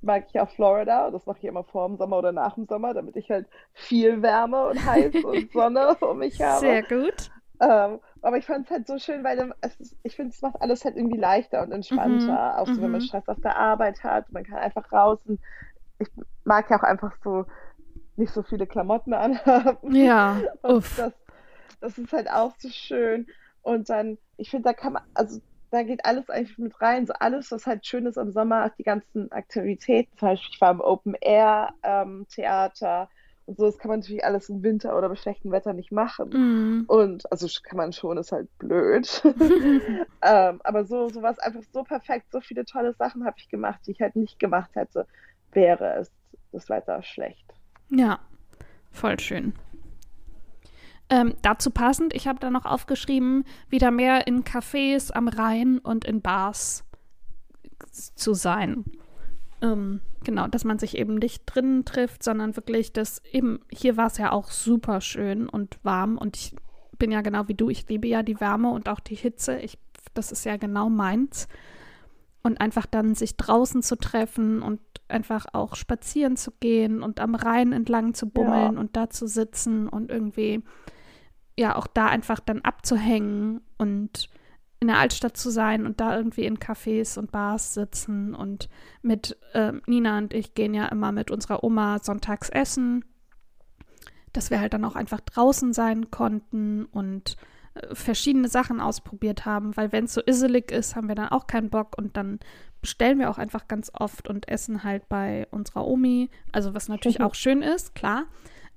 [0.00, 1.10] mag ich auch Florida.
[1.10, 4.22] Das mache ich immer vor dem Sommer oder nach dem Sommer, damit ich halt viel
[4.22, 6.60] Wärme und heiß und Sonne um mich habe.
[6.60, 7.30] Sehr gut.
[7.60, 10.84] Ähm, aber ich fand es halt so schön, weil es, ich finde, es macht alles
[10.84, 12.54] halt irgendwie leichter und entspannter.
[12.54, 12.58] Mhm.
[12.58, 13.06] Auch so, wenn man mhm.
[13.06, 14.32] Stress auf der Arbeit hat.
[14.32, 15.38] Man kann einfach raus und
[15.98, 16.08] ich
[16.44, 17.44] mag ja auch einfach so
[18.16, 19.94] nicht so viele Klamotten anhaben.
[19.94, 20.96] Ja, uff.
[20.96, 21.12] Das,
[21.80, 23.26] das ist halt auch so schön.
[23.62, 27.06] Und dann, ich finde, da kann man, also da geht alles eigentlich mit rein.
[27.06, 30.16] So alles, was halt schön ist am Sommer, die ganzen Aktivitäten.
[30.18, 33.08] Zum Beispiel, ich war im Open Air ähm, Theater
[33.46, 33.64] und so.
[33.64, 36.28] Das kann man natürlich alles im Winter oder bei schlechtem Wetter nicht machen.
[36.28, 36.84] Mm.
[36.88, 39.22] Und also kann man schon, ist halt blöd.
[40.22, 42.26] ähm, aber so, so war es einfach so perfekt.
[42.30, 45.06] So viele tolle Sachen habe ich gemacht, die ich halt nicht gemacht hätte,
[45.52, 46.12] wäre es
[46.52, 47.52] das Wetter schlecht.
[47.94, 48.20] Ja,
[48.90, 49.52] voll schön.
[51.10, 56.06] Ähm, dazu passend, ich habe da noch aufgeschrieben, wieder mehr in Cafés am Rhein und
[56.06, 56.84] in Bars
[57.90, 58.84] zu sein.
[59.60, 64.06] Ähm, genau, dass man sich eben nicht drinnen trifft, sondern wirklich das eben, hier war
[64.06, 66.56] es ja auch super schön und warm und ich
[66.96, 69.58] bin ja genau wie du, ich liebe ja die Wärme und auch die Hitze.
[69.58, 69.76] Ich,
[70.14, 71.46] das ist ja genau meins.
[72.42, 77.36] Und einfach dann sich draußen zu treffen und einfach auch spazieren zu gehen und am
[77.36, 78.80] Rhein entlang zu bummeln ja.
[78.80, 80.64] und da zu sitzen und irgendwie
[81.56, 84.28] ja auch da einfach dann abzuhängen und
[84.80, 88.68] in der Altstadt zu sein und da irgendwie in Cafés und Bars sitzen und
[89.00, 93.04] mit äh, Nina und ich gehen ja immer mit unserer Oma sonntags essen,
[94.32, 97.36] dass wir halt dann auch einfach draußen sein konnten und
[97.92, 101.70] verschiedene Sachen ausprobiert haben, weil wenn es so iselig ist, haben wir dann auch keinen
[101.70, 102.38] Bock und dann
[102.80, 106.30] bestellen wir auch einfach ganz oft und essen halt bei unserer Omi.
[106.50, 107.24] Also was natürlich mhm.
[107.24, 108.24] auch schön ist, klar.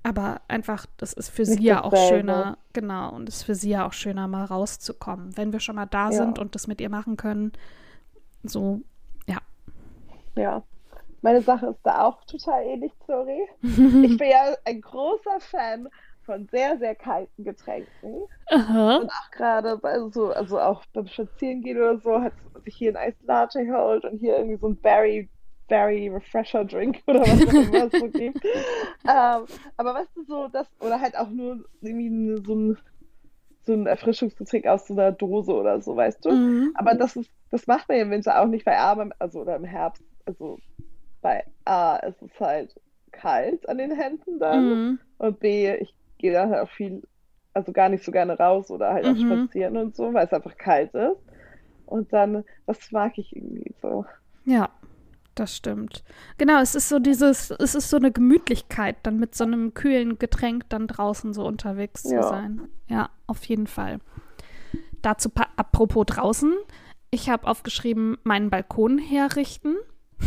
[0.04, 2.08] Aber einfach, das ist für sie ja auch selber.
[2.08, 5.36] schöner, genau, und es ist für sie ja auch schöner, mal rauszukommen.
[5.36, 6.12] Wenn wir schon mal da ja.
[6.12, 7.52] sind und das mit ihr machen können,
[8.44, 8.82] so,
[9.26, 9.40] ja.
[10.36, 10.64] Ja.
[11.24, 13.50] Meine Sache ist da auch total ähnlich, sorry.
[13.64, 15.90] ich bin ja ein großer Fan
[16.26, 18.28] von sehr, sehr kalten Getränken.
[18.48, 18.98] Aha.
[18.98, 22.34] Und auch gerade bei so, also auch beim Spazierengehen oder so, hat
[22.64, 25.30] sich hier ein Eis Latte geholt und hier irgendwie so ein Berry,
[25.68, 28.44] Berry Refresher Drink oder was auch immer es so gibt.
[29.04, 29.46] ähm,
[29.78, 32.78] aber weißt du, so das, oder halt auch nur irgendwie so ein
[33.66, 36.32] so ein Erfrischungsgetränk aus so einer Dose oder so, weißt du?
[36.32, 36.72] Mhm.
[36.76, 39.56] Aber das ist, das macht man ja im Winter auch nicht, weil A, also oder
[39.56, 40.60] im Herbst, also
[41.22, 42.80] bei A ist es halt
[43.12, 45.00] kalt an den Händen dann mhm.
[45.18, 47.04] und B, ich gehe da halt auch viel,
[47.54, 49.12] also gar nicht so gerne raus oder halt mhm.
[49.12, 51.22] auch spazieren und so, weil es einfach kalt ist.
[51.86, 54.06] Und dann, das mag ich irgendwie so.
[54.44, 54.70] Ja,
[55.36, 56.04] das stimmt.
[56.40, 60.18] Genau, es ist so dieses, es ist so eine Gemütlichkeit, dann mit so einem kühlen
[60.18, 62.24] Getränk dann draußen so unterwegs zu Ja.
[62.24, 62.62] sein.
[62.88, 64.00] Ja, auf jeden Fall.
[65.04, 66.56] Dazu apropos draußen,
[67.12, 69.76] ich habe aufgeschrieben, meinen Balkon herrichten.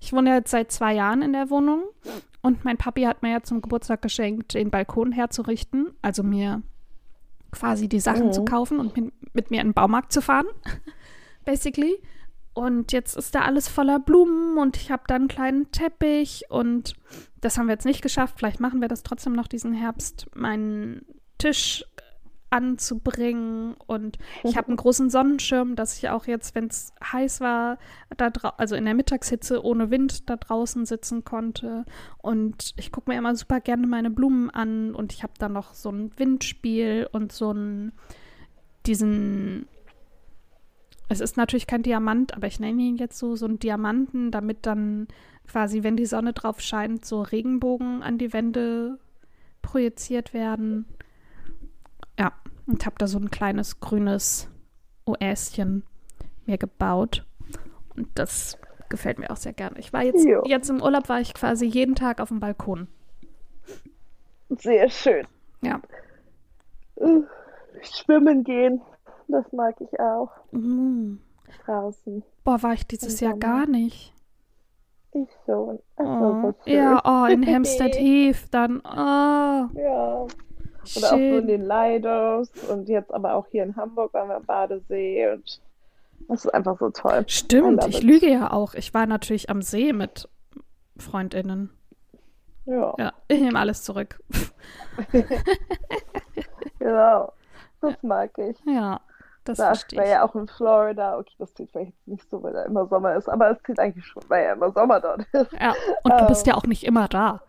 [0.00, 1.84] Ich wohne jetzt seit zwei Jahren in der Wohnung
[2.42, 6.62] und mein Papi hat mir ja zum Geburtstag geschenkt, den Balkon herzurichten, also mir
[7.52, 8.32] quasi die Sachen Mhm.
[8.32, 10.46] zu kaufen und mit, mit mir in den Baumarkt zu fahren,
[11.44, 11.96] basically.
[12.54, 16.94] Und jetzt ist da alles voller Blumen und ich habe da einen kleinen Teppich und
[17.40, 18.34] das haben wir jetzt nicht geschafft.
[18.38, 21.06] Vielleicht machen wir das trotzdem noch diesen Herbst, meinen
[21.38, 21.84] Tisch
[22.52, 23.74] anzubringen.
[23.86, 27.78] Und ich habe einen großen Sonnenschirm, dass ich auch jetzt, wenn es heiß war,
[28.16, 31.84] da also in der Mittagshitze ohne Wind da draußen sitzen konnte.
[32.18, 34.94] Und ich gucke mir immer super gerne meine Blumen an.
[34.94, 37.92] Und ich habe da noch so ein Windspiel und so einen
[38.86, 39.68] diesen
[41.08, 44.64] es ist natürlich kein Diamant, aber ich nenne ihn jetzt so, so einen Diamanten, damit
[44.64, 45.08] dann
[45.46, 48.98] quasi, wenn die Sonne drauf scheint, so Regenbogen an die Wände
[49.60, 50.86] projiziert werden.
[52.72, 54.48] Und habe da so ein kleines grünes
[55.04, 55.84] Oäschen
[56.46, 57.26] mir gebaut.
[57.94, 58.56] Und das
[58.88, 59.78] gefällt mir auch sehr gerne.
[59.78, 60.42] Ich war jetzt, Jo.
[60.46, 62.88] jetzt im Urlaub, war ich quasi jeden Tag auf dem Balkon.
[64.48, 65.26] Sehr schön.
[65.60, 65.82] Ja.
[67.82, 68.80] Schwimmen gehen,
[69.28, 70.30] das mag ich auch.
[70.52, 71.16] Mm.
[71.66, 72.22] Draußen.
[72.44, 74.14] Boah, war ich dieses Jahr gar nicht.
[75.12, 75.78] Ich schon.
[75.96, 76.04] Oh.
[76.06, 76.54] so.
[76.64, 78.80] Ja, oh, in Hampstead Heath dann.
[78.80, 80.26] Oh, Ja.
[80.96, 84.36] Oder auch so in den Lidos und jetzt aber auch hier in Hamburg waren wir
[84.36, 85.60] am Badesee und
[86.28, 87.24] das ist einfach so toll.
[87.26, 88.02] Stimmt, ich it.
[88.04, 88.74] lüge ja auch.
[88.74, 90.28] Ich war natürlich am See mit
[90.96, 91.70] FreundInnen.
[92.64, 94.20] Ja, Ja, ich nehme alles zurück.
[96.78, 97.32] genau.
[97.80, 98.56] Das mag ich.
[98.64, 99.00] Ja,
[99.44, 100.10] das Da verstehe war ich.
[100.12, 101.18] ja auch in Florida.
[101.18, 104.06] Okay, das zieht vielleicht nicht so, weil da immer Sommer ist, aber es zieht eigentlich
[104.06, 105.52] schon, weil ja immer Sommer dort ist.
[105.60, 106.52] Ja, und du bist Ähm.
[106.52, 107.40] ja auch nicht immer da.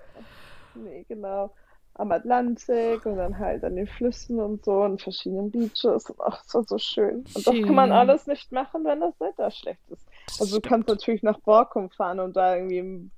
[0.76, 1.52] Nee, genau.
[1.96, 6.10] Am Atlantik und dann halt an den Flüssen und so und verschiedenen Beaches.
[6.10, 7.24] Und ach, das war so schön.
[7.36, 7.98] Und das kann man Schön.
[7.98, 10.06] alles nicht machen, wenn das Wetter schlecht ist.
[10.40, 13.12] Also du kannst natürlich nach Borkum fahren und da irgendwie im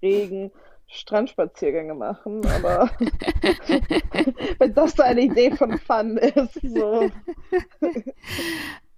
[0.00, 0.52] Regen
[0.86, 2.90] Strandspaziergänge machen, aber
[4.58, 7.08] wenn das deine Idee von Fun ist, so,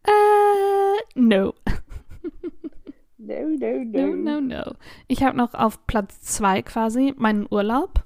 [0.07, 1.55] Äh, no.
[3.17, 4.41] no, no, No, no, no.
[4.41, 4.73] no.
[5.09, 8.03] Ich habe noch auf Platz zwei quasi meinen Urlaub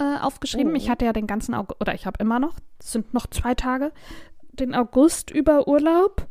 [0.00, 0.70] äh, aufgeschrieben.
[0.70, 0.76] Mhm.
[0.76, 3.54] Ich hatte ja den ganzen August, oder ich habe immer noch, es sind noch zwei
[3.54, 3.92] Tage,
[4.52, 6.26] den August über Urlaub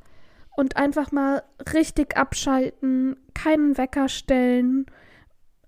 [0.58, 4.88] und einfach mal richtig abschalten, keinen Wecker stellen.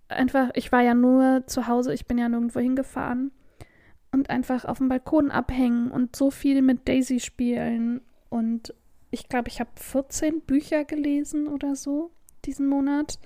[0.09, 3.31] Einfach, ich war ja nur zu Hause, ich bin ja nirgendwo hingefahren.
[4.13, 8.01] Und einfach auf dem Balkon abhängen und so viel mit Daisy spielen.
[8.29, 8.73] Und
[9.09, 12.11] ich glaube, ich habe 14 Bücher gelesen oder so
[12.43, 13.19] diesen Monat.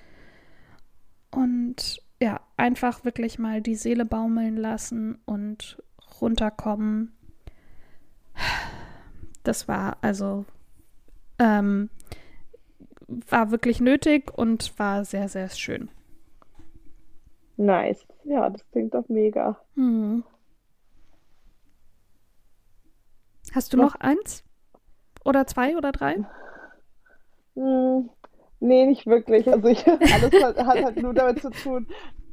[1.32, 5.82] Und ja, einfach wirklich mal die Seele baumeln lassen und
[6.20, 7.12] runterkommen.
[9.42, 10.44] Das war also,
[11.38, 11.90] ähm,
[13.08, 15.90] war wirklich nötig und war sehr, sehr schön.
[17.56, 18.06] Nice.
[18.24, 19.58] Ja, das klingt doch mega.
[19.76, 20.24] Hm.
[23.54, 24.42] Hast du Was- noch eins?
[25.24, 26.24] Oder zwei oder drei?
[28.60, 29.46] Nee, nicht wirklich.
[29.52, 31.86] Also ich, alles hat, hat halt nur damit zu tun,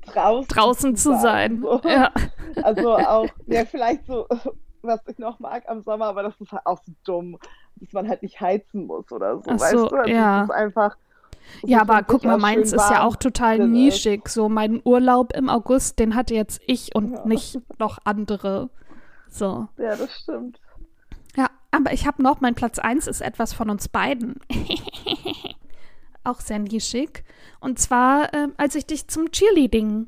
[0.06, 1.62] draußen, Draußen zu sein.
[1.62, 1.82] So.
[1.86, 2.12] Ja.
[2.62, 4.28] Also auch, ja, vielleicht so,
[4.84, 7.40] was ich noch mag am Sommer, aber das ist halt auch so dumm,
[7.78, 9.96] dass man halt nicht heizen muss oder so, Ach weißt so, du?
[9.96, 10.44] Also ja.
[10.52, 10.96] Einfach.
[11.64, 13.68] Ja, aber an guck mal, meins ist ja auch total ist.
[13.70, 14.30] nischig.
[14.30, 17.26] So mein Urlaub im August, den hatte jetzt ich und Ja.
[17.26, 18.70] nicht noch andere.
[19.30, 19.68] So.
[19.78, 20.60] Ja, das stimmt.
[21.36, 24.36] Ja, aber ich habe noch, mein Platz 1 ist etwas von uns beiden.
[26.24, 27.24] Auch sehr nischig.
[27.60, 30.08] Und zwar, ähm, als ich dich zum Cheerleading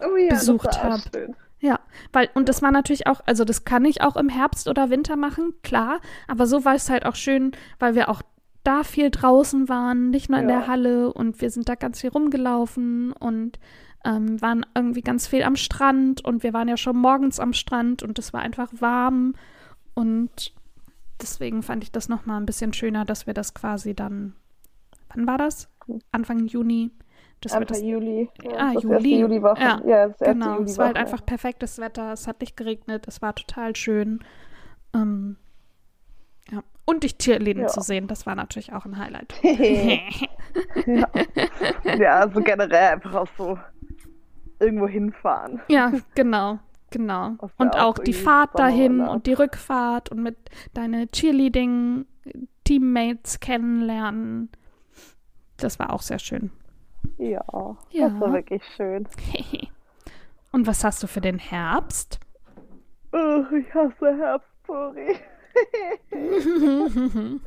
[0.00, 1.14] Oh ja, besucht das war auch hab.
[1.14, 1.36] schön.
[1.60, 1.78] Ja,
[2.12, 5.14] weil, und das war natürlich auch, also das kann ich auch im Herbst oder Winter
[5.14, 8.20] machen, klar, aber so war es halt auch schön, weil wir auch
[8.64, 10.58] da viel draußen waren, nicht nur in Ja.
[10.58, 13.60] der Halle und wir sind da ganz viel rumgelaufen und
[14.04, 18.02] ähm, waren irgendwie ganz viel am Strand und wir waren ja schon morgens am Strand
[18.02, 19.34] und es war einfach warm
[19.94, 20.52] und
[21.20, 24.34] deswegen fand ich das nochmal ein bisschen schöner, dass wir das quasi dann,
[25.14, 25.68] wann war das?
[26.12, 26.90] Anfang Juni,
[27.42, 28.28] wir Anfang das Juli.
[28.42, 28.94] Ja, Ah, das Juli.
[28.94, 29.62] erste Juliwoche.
[29.62, 30.78] Ja, Ja, das Genau, es Juliwoche.
[30.78, 34.20] war halt einfach perfektes Wetter, es hat nicht geregnet, es war total schön.
[34.94, 35.36] Ähm,
[36.50, 36.62] ja.
[36.84, 37.68] Und dich Cheerleading Ja.
[37.68, 39.34] zu sehen, das war natürlich auch ein Highlight.
[39.42, 41.06] ja.
[41.98, 43.58] ja, also generell einfach auch so
[44.60, 45.60] irgendwo hinfahren.
[45.68, 46.58] ja, genau,
[46.90, 47.30] genau.
[47.40, 49.14] Das war Und auch auch die Fahrt dahin Sommerurlaub.
[49.16, 50.36] und die Rückfahrt und mit
[50.74, 52.06] deine Cheerleading
[52.64, 54.50] Teammates kennenlernen.
[55.62, 56.50] Das war auch sehr schön.
[57.18, 57.44] Ja,
[57.90, 58.08] Ja.
[58.08, 59.06] das war wirklich schön.
[60.52, 62.18] Und was hast du für den Herbst?
[63.12, 65.16] Oh, ich hasse Herbst, sorry.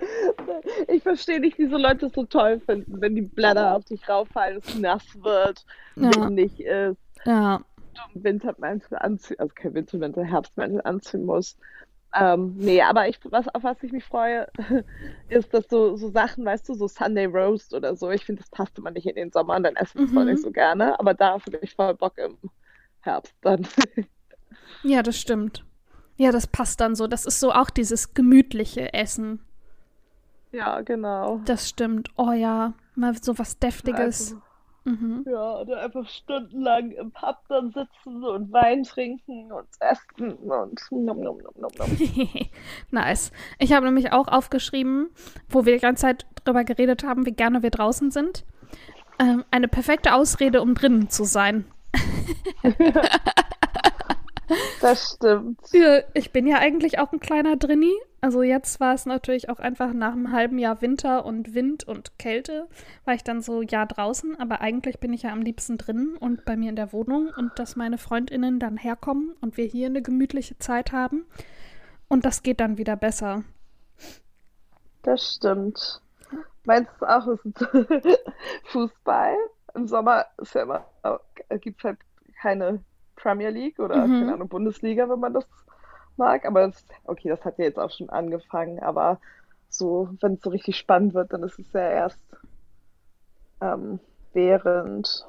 [0.87, 4.59] ich verstehe nicht, wieso Leute es so toll finden, wenn die Blätter auf dich rauffallen,
[4.63, 6.11] es nass wird, Ja.
[6.15, 7.61] windig ist, Ja,
[8.13, 11.57] du Wintermantel anziehen, also kein Wintermantel, Herbstmantel anziehen musst.
[12.17, 14.47] Ähm, nee, aber ich, was, auf was ich mich freue,
[15.29, 18.49] ist, dass so, so Sachen, weißt du, so Sunday Roast oder so, ich finde, das
[18.49, 20.29] passt immer nicht in den Sommer und dann essen wir es zwar Mhm.
[20.31, 22.37] nicht so gerne, aber da habe ich voll Bock im
[23.01, 23.67] Herbst dann.
[24.83, 25.65] ja, das stimmt.
[26.17, 27.07] Ja, das passt dann so.
[27.07, 29.41] Das ist so auch dieses gemütliche Essen.
[30.51, 31.41] ja, genau.
[31.45, 32.09] Das stimmt.
[32.17, 34.31] Oh ja, mal so was Deftiges.
[34.31, 34.41] Also,
[34.85, 35.25] Mhm.
[35.27, 41.19] Ja, oder einfach stundenlang im Pub dann sitzen und Wein trinken und essen und nom,
[41.19, 41.97] nom, nom, nom, nom.
[42.91, 43.31] nice.
[43.57, 45.09] Ich habe nämlich auch aufgeschrieben,
[45.49, 48.45] wo wir die ganze Zeit drüber geredet haben, wie gerne wir draußen sind.
[49.17, 51.65] Ähm, eine perfekte Ausrede, um drinnen zu sein.
[54.81, 55.59] Das stimmt.
[56.13, 57.93] Ich bin ja eigentlich auch ein kleiner Drinni.
[58.25, 62.17] Also jetzt war es natürlich auch einfach nach einem halben Jahr Winter und Wind und
[62.17, 62.67] Kälte,
[63.03, 66.43] war ich dann so ja draußen, aber eigentlich bin ich ja am liebsten drinnen und
[66.43, 70.01] bei mir in der Wohnung und dass meine Freundinnen dann herkommen und wir hier eine
[70.01, 71.27] gemütliche Zeit haben.
[72.07, 73.43] Und das geht dann wieder besser.
[75.03, 76.01] Das stimmt.
[76.63, 77.63] Meinst du auch, es ist
[78.71, 79.35] Fußball?
[79.75, 80.83] Im Sommer ist ja immer,
[81.61, 81.99] gibt es halt
[82.41, 82.83] keine
[83.17, 84.19] Premier League oder Mhm.
[84.19, 85.45] keine Ahnung, Bundesliga, wenn man das
[86.17, 86.45] mag.
[86.45, 89.19] Aber das, okay, das hat ja jetzt auch schon angefangen, aber
[89.69, 92.19] so, wenn es so richtig spannend wird, dann ist es ja erst
[93.61, 93.99] ähm,
[94.33, 95.25] während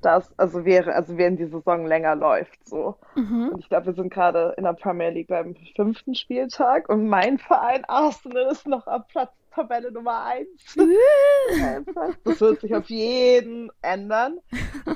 [0.00, 2.96] das, also wäre, also während die Saison länger läuft, so.
[3.14, 3.50] Mhm.
[3.52, 7.38] Und ich glaube, wir sind gerade in der Premier League beim fünften Spieltag und mein
[7.38, 10.48] Verein Arsenal ist noch am Platz Tabelle Nummer 1.
[12.24, 14.40] Das wird sich auf jeden ändern.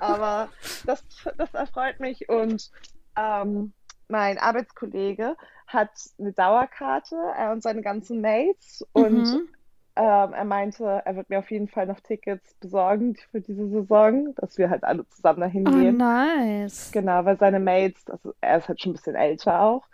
[0.00, 0.48] Aber
[0.84, 1.04] das,
[1.36, 2.28] das erfreut mich.
[2.28, 2.70] Und
[3.16, 3.72] ähm,
[4.08, 8.84] mein Arbeitskollege hat eine Dauerkarte, er und seine ganzen Mates.
[8.92, 9.48] Und Mhm.
[9.96, 14.34] ähm, er meinte, er wird mir auf jeden Fall noch Tickets besorgen für diese Saison,
[14.36, 16.02] dass wir halt alle zusammen dahin Oh, gehen.
[16.02, 16.92] nice.
[16.92, 19.86] Genau, weil seine Mates, also er ist halt schon ein bisschen älter auch,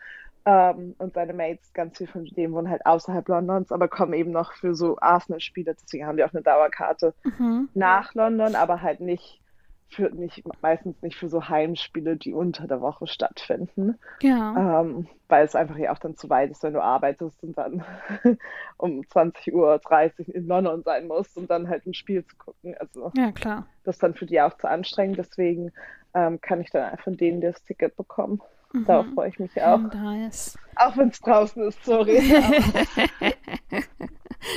[0.44, 4.30] ähm, und seine Mates, ganz viel von denen wohnen halt außerhalb Londons, aber kommen eben
[4.30, 7.68] noch für so Arsenal-Spiele, deswegen haben die auch eine Dauerkarte Mhm.
[7.74, 9.42] nach London, aber halt nicht
[9.88, 14.80] für, nicht, meistens nicht für so Heimspiele, die unter der Woche stattfinden, Ja.
[14.80, 17.84] ähm, weil es einfach ja auch dann zu weit ist, wenn du arbeitest und dann
[18.76, 22.74] um 20.30 Uhr in London sein musst, um dann halt ein Spiel zu gucken.
[22.78, 23.66] Also Ja, klar.
[23.84, 25.72] das ist dann für die auch zu anstrengend, deswegen
[26.14, 28.40] ähm, kann ich dann von denen das Ticket bekommen.
[28.86, 29.14] Darauf Mhm.
[29.14, 29.78] freue ich mich auch.
[29.78, 30.58] Nice.
[30.76, 32.20] Auch wenn es draußen ist, sorry.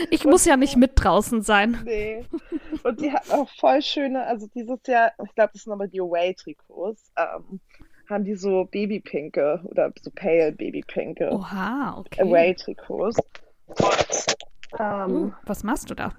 [0.10, 1.80] Ich muss ja nicht mit draußen sein.
[1.86, 2.26] nee.
[2.84, 6.02] Und die hatten auch voll schöne, also dieses Jahr, ich glaube, das sind aber die
[6.02, 7.62] Away-Trikots, ähm,
[8.10, 12.22] haben die so Babypinke oder so pale Babypinke Oha, okay.
[12.22, 13.18] Away-Trikots.
[13.68, 14.38] Und,
[14.74, 16.12] Uh, ähm, was machst du da?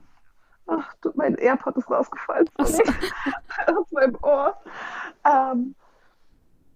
[0.66, 2.78] ach, mein AirPod ist rausgefallen, aus
[3.90, 4.56] meinem Ohr.
[5.26, 5.74] Ähm,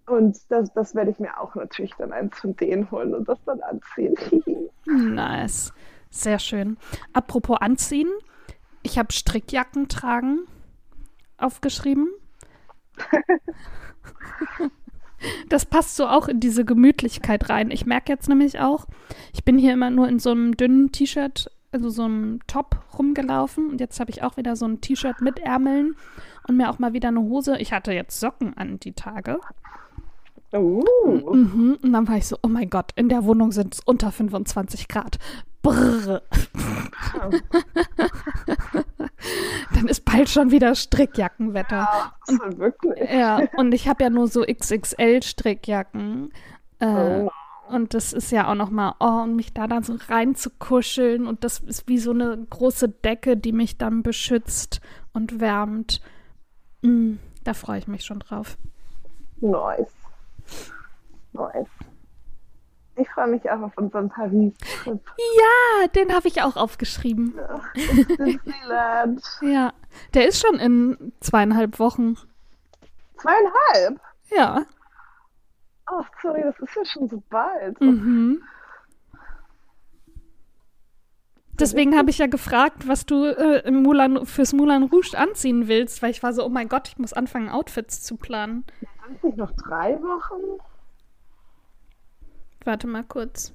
[0.07, 3.39] und das, das werde ich mir auch natürlich dann eins von denen holen und das
[3.45, 4.15] dann anziehen.
[4.85, 5.73] Nice.
[6.09, 6.77] Sehr schön.
[7.13, 8.09] Apropos anziehen,
[8.83, 10.41] ich habe Strickjacken tragen
[11.37, 12.09] aufgeschrieben.
[15.47, 17.71] Das passt so auch in diese Gemütlichkeit rein.
[17.71, 18.87] Ich merke jetzt nämlich auch,
[19.33, 23.69] ich bin hier immer nur in so einem dünnen T-Shirt, also so einem Top rumgelaufen
[23.69, 25.95] und jetzt habe ich auch wieder so ein T-Shirt mit Ärmeln
[26.47, 27.57] und mir auch mal wieder eine Hose.
[27.57, 29.39] Ich hatte jetzt Socken an die Tage.
[30.53, 30.83] Uh,
[31.33, 31.77] Mhm.
[31.81, 34.87] Und dann war ich so, oh mein Gott, in der Wohnung sind es unter 25
[34.87, 35.17] Grad.
[35.63, 36.21] Brrr.
[39.73, 41.77] Dann ist bald schon wieder Strickjackenwetter.
[41.77, 43.09] ja, so wirklich.
[43.09, 46.31] Ja, und ich habe ja nur so XXL-Strickjacken.
[46.79, 47.31] Äh, Oh.
[47.69, 51.25] Und das ist ja auch noch mal, oh, und mich da dann so reinzukuscheln.
[51.25, 54.81] Und das ist wie so eine große Decke, die mich dann beschützt
[55.13, 56.01] und wärmt.
[56.81, 57.13] Mm,
[57.45, 58.57] da freue ich mich schon drauf.
[59.37, 59.87] Nice.
[61.33, 61.67] Nice.
[62.95, 65.01] Ich freue mich auch auf unseren Paris-Trip.
[65.17, 67.33] Ja, den habe ich auch aufgeschrieben.
[67.75, 69.23] Disneyland.
[69.41, 69.73] Ja,
[70.13, 72.17] der ist schon in zweieinhalb Wochen.
[73.17, 73.99] Zweieinhalb?
[74.29, 74.65] Ja.
[75.85, 77.81] Ach, sorry, das ist ja schon so bald.
[77.81, 78.43] Mhm.
[81.59, 86.11] Deswegen habe ich ja gefragt, was du äh, Moulin, fürs Moulin Rouge anziehen willst, weil
[86.11, 88.65] ich war so, oh mein Gott, ich muss anfangen, Outfits zu planen.
[89.07, 90.59] Sind nicht noch drei Wochen?
[92.65, 93.53] Warte mal kurz.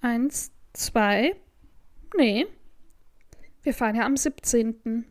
[0.00, 1.34] Eins, zwei.
[2.16, 2.46] Nee.
[3.62, 5.04] Wir fahren ja am 17.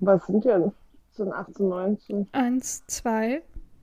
[0.00, 0.72] Was sind denn?
[1.12, 3.42] Sind 18, 19, Eins, zwei.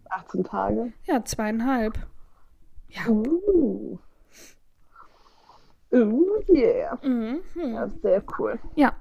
[0.10, 0.94] 18 Tage?
[1.06, 2.00] Ja, zweieinhalb.
[2.88, 3.08] Ja.
[3.08, 4.00] Uh.
[5.92, 7.00] Uh, yeah.
[7.04, 7.42] Mhm.
[7.56, 8.60] Ja, sehr cool.
[8.76, 8.96] Ja.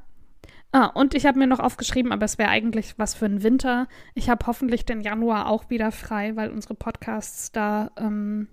[0.70, 3.88] Ah, und ich habe mir noch aufgeschrieben, aber es wäre eigentlich was für den Winter.
[4.14, 8.48] Ich habe hoffentlich den Januar auch wieder frei, weil unsere Podcasts da ähm,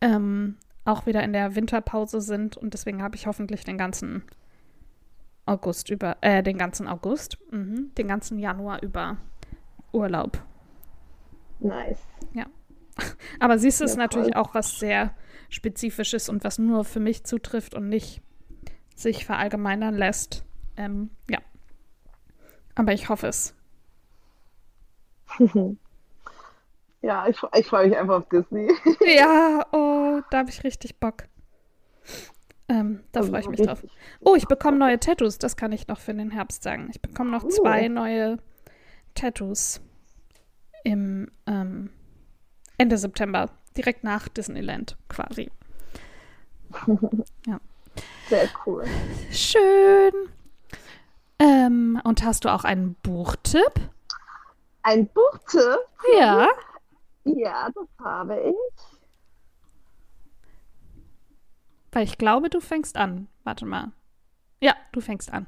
[0.00, 4.22] ähm, auch wieder in der Winterpause sind und deswegen habe ich hoffentlich den ganzen
[5.44, 9.16] August über, äh, den ganzen August, mhm, den ganzen Januar über
[9.92, 10.40] Urlaub.
[11.60, 11.98] Nice.
[13.40, 14.42] Aber siehst du, ist Ja, natürlich voll.
[14.42, 15.14] auch was sehr
[15.48, 18.22] Spezifisches und was nur für mich zutrifft und nicht
[18.96, 20.44] sich verallgemeinern lässt.
[20.76, 21.38] Ähm, ja.
[22.74, 23.54] Aber ich hoffe es.
[27.04, 28.70] Ja, ich, ich freue mich einfach auf Disney.
[29.16, 31.24] Ja, oh, da habe ich richtig Bock.
[32.68, 33.84] Ähm, da freue ich mich drauf.
[34.20, 35.38] Oh, ich bekomme neue Tattoos.
[35.38, 36.88] Das kann ich noch für den Herbst sagen.
[36.92, 37.48] Ich bekomme noch Oh.
[37.48, 38.38] zwei neue
[39.14, 39.80] Tattoos
[40.84, 41.90] im ähm,
[42.78, 43.50] Ende September.
[43.76, 45.50] Direkt nach Disneyland quasi.
[48.28, 48.84] Sehr cool.
[49.30, 50.12] Schön.
[51.38, 53.72] Ähm, und hast du auch einen Buchtipp?
[54.82, 55.78] Ein Buchtipp?
[56.18, 56.48] Ja.
[57.24, 58.98] Ja, das habe ich.
[61.92, 63.28] Weil ich glaube, du fängst an.
[63.44, 63.92] Warte mal.
[64.60, 65.46] Ja, du fängst an.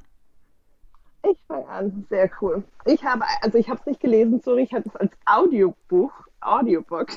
[1.22, 2.06] Ich fange an.
[2.10, 2.62] Sehr cool.
[2.84, 7.08] Ich habe, also ich habe es nicht gelesen, sorry, ich habe es als Audiobuch, Audiobook,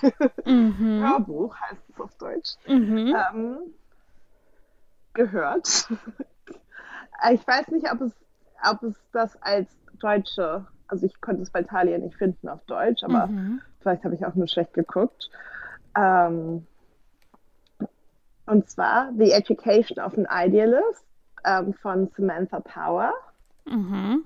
[0.45, 1.01] Mhm.
[1.03, 3.13] Hörbuch heißt es auf Deutsch, Mhm.
[3.33, 3.57] ähm,
[5.17, 5.67] gehört.
[7.31, 8.13] ich weiß nicht, ob es,
[8.71, 9.67] ob es das als
[9.99, 13.61] deutsche, also ich konnte es bei Thalia nicht finden auf Deutsch, aber Mhm.
[13.81, 15.29] vielleicht habe ich auch nur schlecht geguckt.
[15.97, 16.65] Ähm,
[18.45, 21.03] und zwar The Education of an Idealist
[21.43, 23.13] ähm, von Samantha Power.
[23.65, 24.23] Mhm.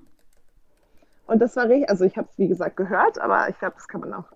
[1.26, 3.88] Und das war richtig, also ich habe es wie gesagt gehört, aber ich glaube, das
[3.88, 4.30] kann man auch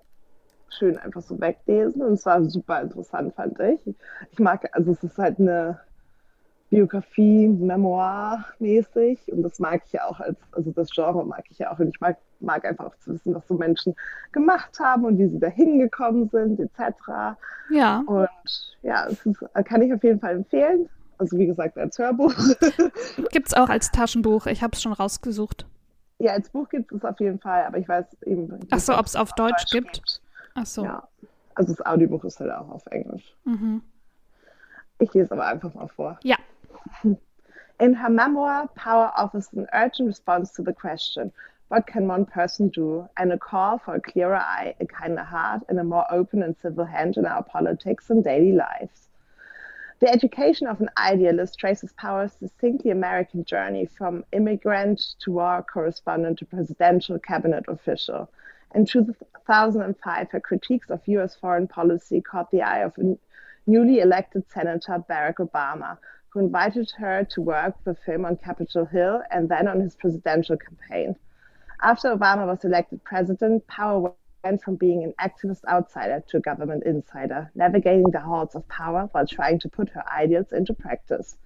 [0.69, 2.03] schön einfach so weglesen.
[2.03, 3.81] Und es war super interessant, fand ich.
[4.33, 5.81] Ich mag, also es ist halt eine
[6.69, 11.59] Biografie, Memoir mäßig und das mag ich ja auch als, also das Genre mag ich
[11.59, 13.95] ja auch und ich mag, mag einfach auch zu wissen, was so Menschen
[14.33, 17.39] gemacht haben und wie sie da hingekommen sind, etc.
[17.71, 18.03] Ja.
[18.07, 20.89] Und ja, es ist, kann ich auf jeden Fall empfehlen.
[21.19, 22.35] Also wie gesagt, als Hörbuch.
[23.31, 24.47] Gibt's auch als Taschenbuch.
[24.47, 25.67] Ich habe es schon rausgesucht.
[26.19, 29.07] ja, als Buch gibt es auf jeden Fall, aber ich weiß eben Ach so, ob
[29.07, 30.21] es auf Deutsch gibt.
[30.55, 30.85] Ach so.
[30.85, 31.09] Ja.
[31.55, 33.35] Also das Audiobuch ist halt auch auf Englisch.
[33.45, 33.83] Mhm.
[34.99, 36.19] Ich lese aber einfach mal vor.
[36.23, 36.37] Ja.
[37.79, 41.33] In her memoir, Power offers an urgent response to the question
[41.69, 43.09] what can one person do?
[43.17, 46.57] And a call for a clearer eye, a kinder heart, and a more open and
[46.63, 49.09] civil hand in our politics and daily lives.
[49.99, 56.39] The education of an idealist traces Power's distinctly American journey from immigrant to war correspondent
[56.39, 58.31] to presidential cabinet official.
[58.75, 63.17] In 2005, her critiques of US foreign policy caught the eye of a
[63.67, 65.99] newly elected Senator Barack Obama,
[66.29, 70.57] who invited her to work with him on Capitol Hill and then on his presidential
[70.57, 71.17] campaign.
[71.83, 74.13] After Obama was elected president, Power
[74.45, 79.09] went from being an activist outsider to a government insider, navigating the halls of power
[79.13, 81.37] while trying to put her ideals into practice.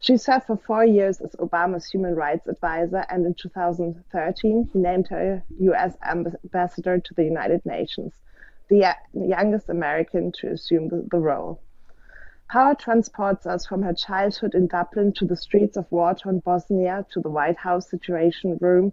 [0.00, 5.06] She served for four years as Obama's human rights advisor, and in 2013, he named
[5.08, 5.96] her U.S.
[6.04, 8.12] ambassador to the United Nations,
[8.68, 11.60] the youngest American to assume the, the role.
[12.52, 17.06] Power transports us from her childhood in Dublin to the streets of war torn Bosnia
[17.10, 18.92] to the White House Situation Room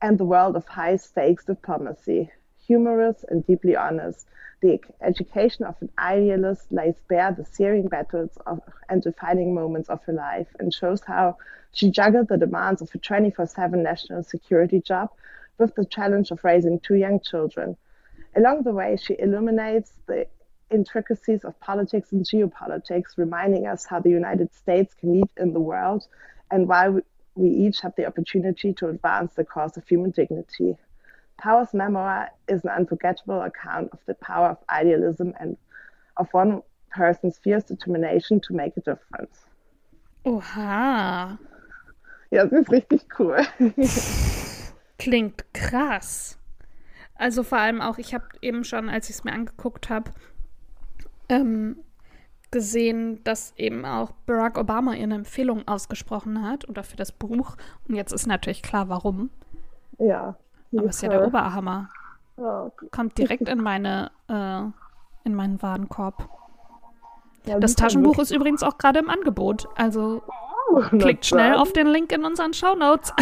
[0.00, 2.30] and the world of high stakes diplomacy.
[2.68, 4.28] Humorous and deeply honest,
[4.60, 10.04] the education of an idealist lays bare the searing battles of, and defining moments of
[10.04, 11.36] her life and shows how
[11.72, 15.10] she juggled the demands of a 24 7 national security job
[15.58, 17.76] with the challenge of raising two young children.
[18.36, 20.28] Along the way, she illuminates the
[20.70, 25.60] intricacies of politics and geopolitics, reminding us how the United States can lead in the
[25.60, 26.06] world
[26.50, 27.02] and why we,
[27.34, 30.76] we each have the opportunity to advance the cause of human dignity.
[31.38, 35.56] Power's memoir is an unforgettable account of the power of idealism and
[36.16, 39.46] of one person's fierce determination to make a difference.
[40.24, 41.38] Oha.
[42.30, 43.38] Ja, das ist richtig cool.
[44.98, 46.36] Klingt krass.
[47.14, 50.10] Also vor allem auch, ich habe eben schon, als ich es mir angeguckt habe,
[51.30, 51.76] ähm,
[52.50, 57.56] gesehen, dass eben auch Barack Obama ihr eine Empfehlung ausgesprochen hat oder für das Buch.
[57.88, 59.30] Und jetzt ist natürlich klar, warum.
[59.98, 60.36] Ja.
[60.76, 61.88] Aber ist ja der Oberhammer.
[62.36, 64.62] Oh, Kommt direkt in meine, äh,
[65.24, 66.28] in meinen Warenkorb.
[67.46, 69.68] Ja, das Taschenbuch ist übrigens auch gerade im Angebot.
[69.76, 70.22] Also
[70.70, 73.12] oh, klickt schnell auf den Link in unseren Show Notes.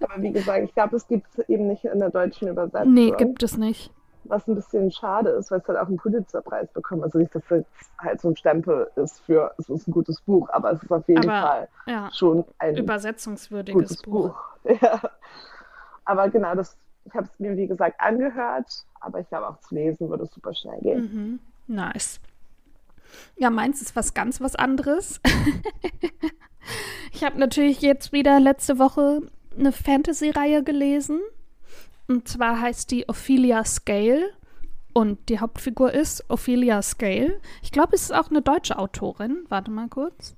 [0.00, 2.92] Aber wie gesagt, ich glaube, es gibt es eben nicht in der deutschen Übersetzung.
[2.92, 3.92] Nee, gibt es nicht.
[4.24, 7.02] Was ein bisschen schade ist, weil es halt auch einen Pulitzerpreis bekommen.
[7.02, 7.64] Also nicht, dass es
[7.98, 11.06] halt so ein Stempel ist für, es ist ein gutes Buch, aber es ist auf
[11.08, 14.30] jeden aber, Fall ja, schon ein übersetzungswürdiges Buch.
[14.30, 14.40] Buch.
[14.80, 14.98] Ja.
[16.06, 19.74] Aber genau, das, ich habe es mir wie gesagt angehört, aber ich glaube auch zu
[19.74, 21.00] lesen würde es super schnell gehen.
[21.66, 21.74] Mhm.
[21.74, 22.20] Nice.
[23.36, 25.20] Ja, meins ist was ganz was anderes.
[27.12, 29.20] ich habe natürlich jetzt wieder letzte Woche
[29.58, 31.20] eine Fantasy-Reihe gelesen.
[32.06, 34.32] Und zwar heißt die Ophelia Scale.
[34.92, 37.40] Und die Hauptfigur ist Ophelia Scale.
[37.62, 39.44] Ich glaube, es ist auch eine deutsche Autorin.
[39.48, 40.36] Warte mal kurz.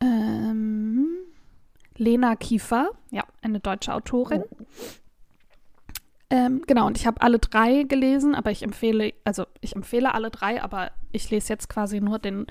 [0.00, 1.06] Ähm,
[1.96, 2.90] Lena Kiefer.
[3.10, 4.42] Ja, eine deutsche Autorin.
[6.30, 10.30] Ähm, genau, und ich habe alle drei gelesen, aber ich empfehle, also ich empfehle alle
[10.30, 12.46] drei, aber ich lese jetzt quasi nur den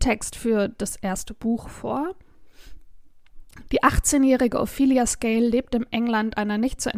[0.00, 2.14] Text für das erste Buch vor.
[3.70, 6.90] Die 18-jährige Ophelia Scale lebt im England einer nicht zu,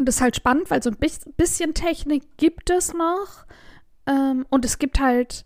[0.00, 0.96] Mm, das ist halt spannend, weil so ein
[1.36, 3.46] bisschen Technik gibt es noch.
[4.06, 5.44] Ähm, und es gibt halt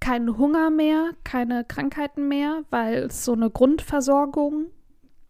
[0.00, 4.66] keinen Hunger mehr, keine Krankheiten mehr, weil es so eine Grundversorgung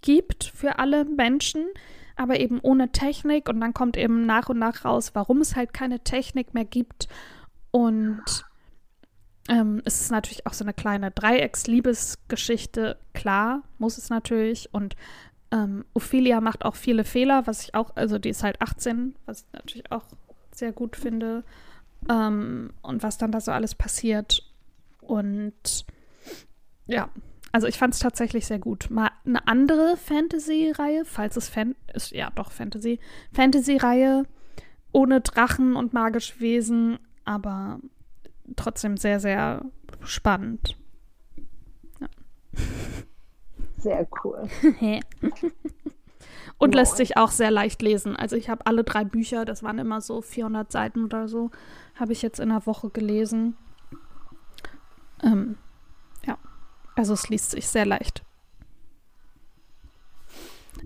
[0.01, 1.65] gibt für alle Menschen,
[2.17, 3.49] aber eben ohne Technik.
[3.49, 7.09] Und dann kommt eben nach und nach raus, warum es halt keine Technik mehr gibt
[7.77, 8.23] und
[9.49, 12.99] ähm, es ist natürlich auch so eine kleine Dreiecksliebesgeschichte.
[13.13, 14.73] Klar, muss es natürlich.
[14.73, 14.97] Und
[15.51, 19.43] ähm, Ophelia macht auch viele Fehler, was ich auch, also die ist halt 18, was
[19.43, 20.05] ich natürlich auch
[20.53, 21.45] sehr gut finde.
[22.09, 24.43] Ähm, und was dann da so alles passiert.
[25.01, 25.87] Und
[26.87, 27.09] ja,
[27.53, 28.91] also ich fand es tatsächlich sehr gut.
[28.91, 33.01] Mal eine andere Fantasy-Reihe, falls es Fan ist, ja doch Fantasy,
[33.33, 34.25] Fantasy-Reihe
[34.93, 37.81] ohne Drachen und magische Wesen, aber
[38.57, 39.65] trotzdem sehr, sehr
[40.03, 40.77] spannend.
[42.01, 42.09] Ja.
[43.87, 44.49] Sehr cool.
[46.59, 46.75] Und wow.
[46.75, 48.17] lässt sich auch sehr leicht lesen.
[48.17, 51.53] Also ich habe alle drei Bücher, das waren immer so 400 Seiten oder so,
[51.95, 53.57] habe ich jetzt in einer Woche gelesen.
[55.23, 55.57] Ähm,
[56.27, 56.37] ja,
[56.97, 58.25] also es liest sich sehr leicht.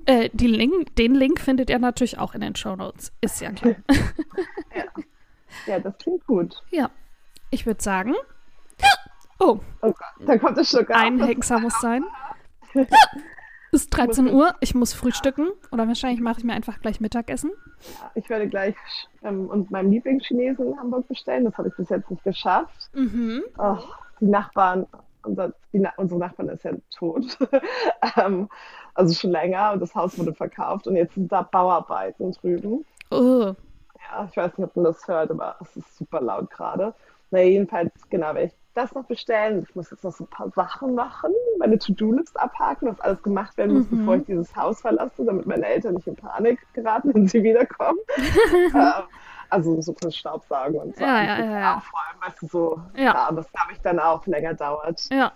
[0.04, 3.12] Äh, Link, den Link findet ihr natürlich auch in den Show Notes.
[3.22, 3.76] Ist ja klar.
[4.76, 4.84] ja.
[5.66, 6.62] Ja, das klingt gut.
[6.70, 6.90] Ja,
[7.50, 8.14] ich würde sagen.
[9.40, 9.58] Oh.
[9.82, 12.04] oh Gott, da kommt es schon Ein Hexer muss sein.
[13.72, 17.52] Es ist 13 Uhr, ich muss frühstücken oder wahrscheinlich mache ich mir einfach gleich Mittagessen.
[18.00, 18.74] Ja, ich werde gleich
[19.22, 21.44] ähm, und meinem Lieblingschinesen in Hamburg bestellen.
[21.44, 22.90] Das habe ich bis jetzt nicht geschafft.
[22.94, 23.42] Mhm.
[23.58, 23.78] Oh,
[24.20, 24.86] die Nachbarn,
[25.22, 27.38] unser, die, unsere Nachbarn ist ja tot.
[28.16, 28.48] ähm,
[28.94, 32.84] also schon länger und das Haus wurde verkauft und jetzt sind da Bauarbeiten drüben.
[33.12, 33.54] Oh.
[34.10, 36.92] Ja, ich weiß nicht, ob man das hört, aber es ist super laut gerade.
[37.30, 39.64] Na, jedenfalls, genau, werde ich das noch bestellen.
[39.68, 43.56] Ich muss jetzt noch so ein paar Sachen machen, meine To-Do-List abhaken, was alles gemacht
[43.56, 43.98] werden muss, mhm.
[43.98, 47.98] bevor ich dieses Haus verlasse, damit meine Eltern nicht in Panik geraten, wenn sie wiederkommen.
[48.74, 49.04] ähm,
[49.50, 51.04] also so kurz Staubsaugen und so.
[51.04, 51.76] Ja, ja, ja, ja.
[51.76, 52.80] Aufräumen, weißt du, so.
[52.94, 53.02] Ja.
[53.02, 55.08] ja das glaube ich dann auch länger dauert.
[55.10, 55.32] Ja.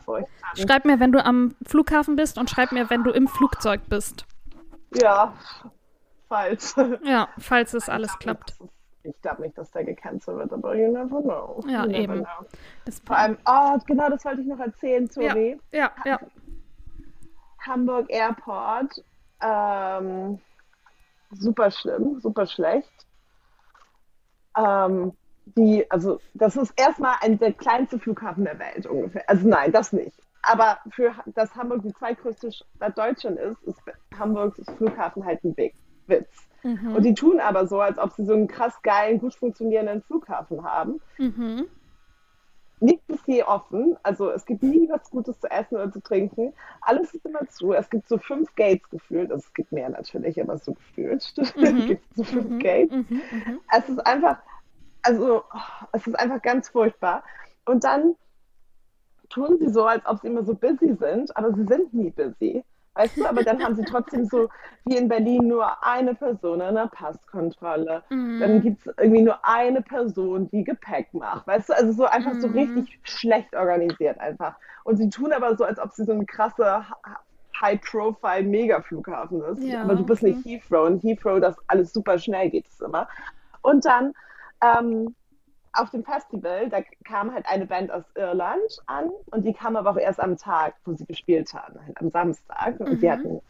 [0.55, 4.25] Schreib mir, wenn du am Flughafen bist und schreib mir, wenn du im Flugzeug bist.
[4.95, 5.35] Ja,
[6.29, 6.77] falls.
[7.03, 8.57] Ja, falls es alles klappt.
[9.05, 11.63] Ich glaube nicht, dass der gecancelt wird, aber you never know.
[11.67, 12.25] Ja, you never eben.
[12.25, 12.47] Know.
[12.87, 15.61] Das Vor allem, oh, genau, das wollte ich noch erzählen, sorry.
[15.73, 16.19] Ja, ja.
[17.67, 19.03] Hamburg Airport,
[19.41, 20.39] ähm,
[21.31, 23.07] super schlimm, super schlecht.
[24.57, 25.13] Ähm,
[25.47, 29.29] die, also das ist erstmal ein, der kleinste Flughafen der Welt ungefähr.
[29.29, 30.17] Also nein, das nicht.
[30.43, 33.81] Aber für dass Hamburg die zweitgrößte Stadt Deutschland ist, ist
[34.19, 35.75] Hamburgs Flughafen halt ein Big
[36.07, 36.49] Witz.
[36.65, 36.97] Mhm.
[36.97, 40.65] Und die tun aber so, als ob sie so einen krass geilen, gut funktionierenden Flughafen
[40.65, 41.01] haben.
[41.19, 41.67] Mhm.
[42.81, 46.53] Nichts ist je offen, also es gibt nie was Gutes zu essen oder zu trinken.
[46.81, 47.73] Alles ist immer zu.
[47.73, 49.31] Es gibt so fünf Gates gefühlt.
[49.31, 51.33] Also es gibt mehr natürlich, aber so gefühlt.
[51.57, 51.77] Mhm.
[51.79, 52.59] es gibt so fünf Mhm.
[52.59, 52.93] Gates.
[52.93, 53.23] Mhm.
[53.31, 53.61] Mhm.
[53.77, 54.39] Es ist einfach,
[55.03, 57.23] also oh, es ist einfach ganz furchtbar.
[57.65, 58.17] Und dann
[59.31, 62.65] tun sie so, als ob sie immer so busy sind, aber sie sind nie busy.
[62.97, 64.49] Weißt du, aber dann haben sie trotzdem so,
[64.85, 68.05] wie in Berlin, nur eine Person an der Passkontrolle.
[68.09, 68.39] Mhm.
[68.41, 71.47] Dann gibt es irgendwie nur eine Person, die Gepäck macht.
[71.47, 72.55] Weißt du, also so einfach so Mhm.
[72.55, 74.55] richtig schlecht organisiert einfach.
[74.85, 76.85] Und sie tun aber so, als ob sie so eine krasse
[77.61, 79.63] High-Profile Megaflughafen ist.
[79.65, 80.35] Ja, aber du bist okay.
[80.35, 80.87] nicht Heathrow.
[80.87, 83.09] Und Heathrow, das alles super schnell geht es immer.
[83.63, 84.13] Und dann
[84.63, 85.15] ähm,
[85.75, 89.91] auf dem Festival, da kam halt eine Band aus Irland an und die kam aber
[89.91, 92.81] auch erst am Tag, wo sie gespielt haben, halt am Samstag.
[92.81, 93.11] Und die Mhm.
[93.11, 93.41] hatten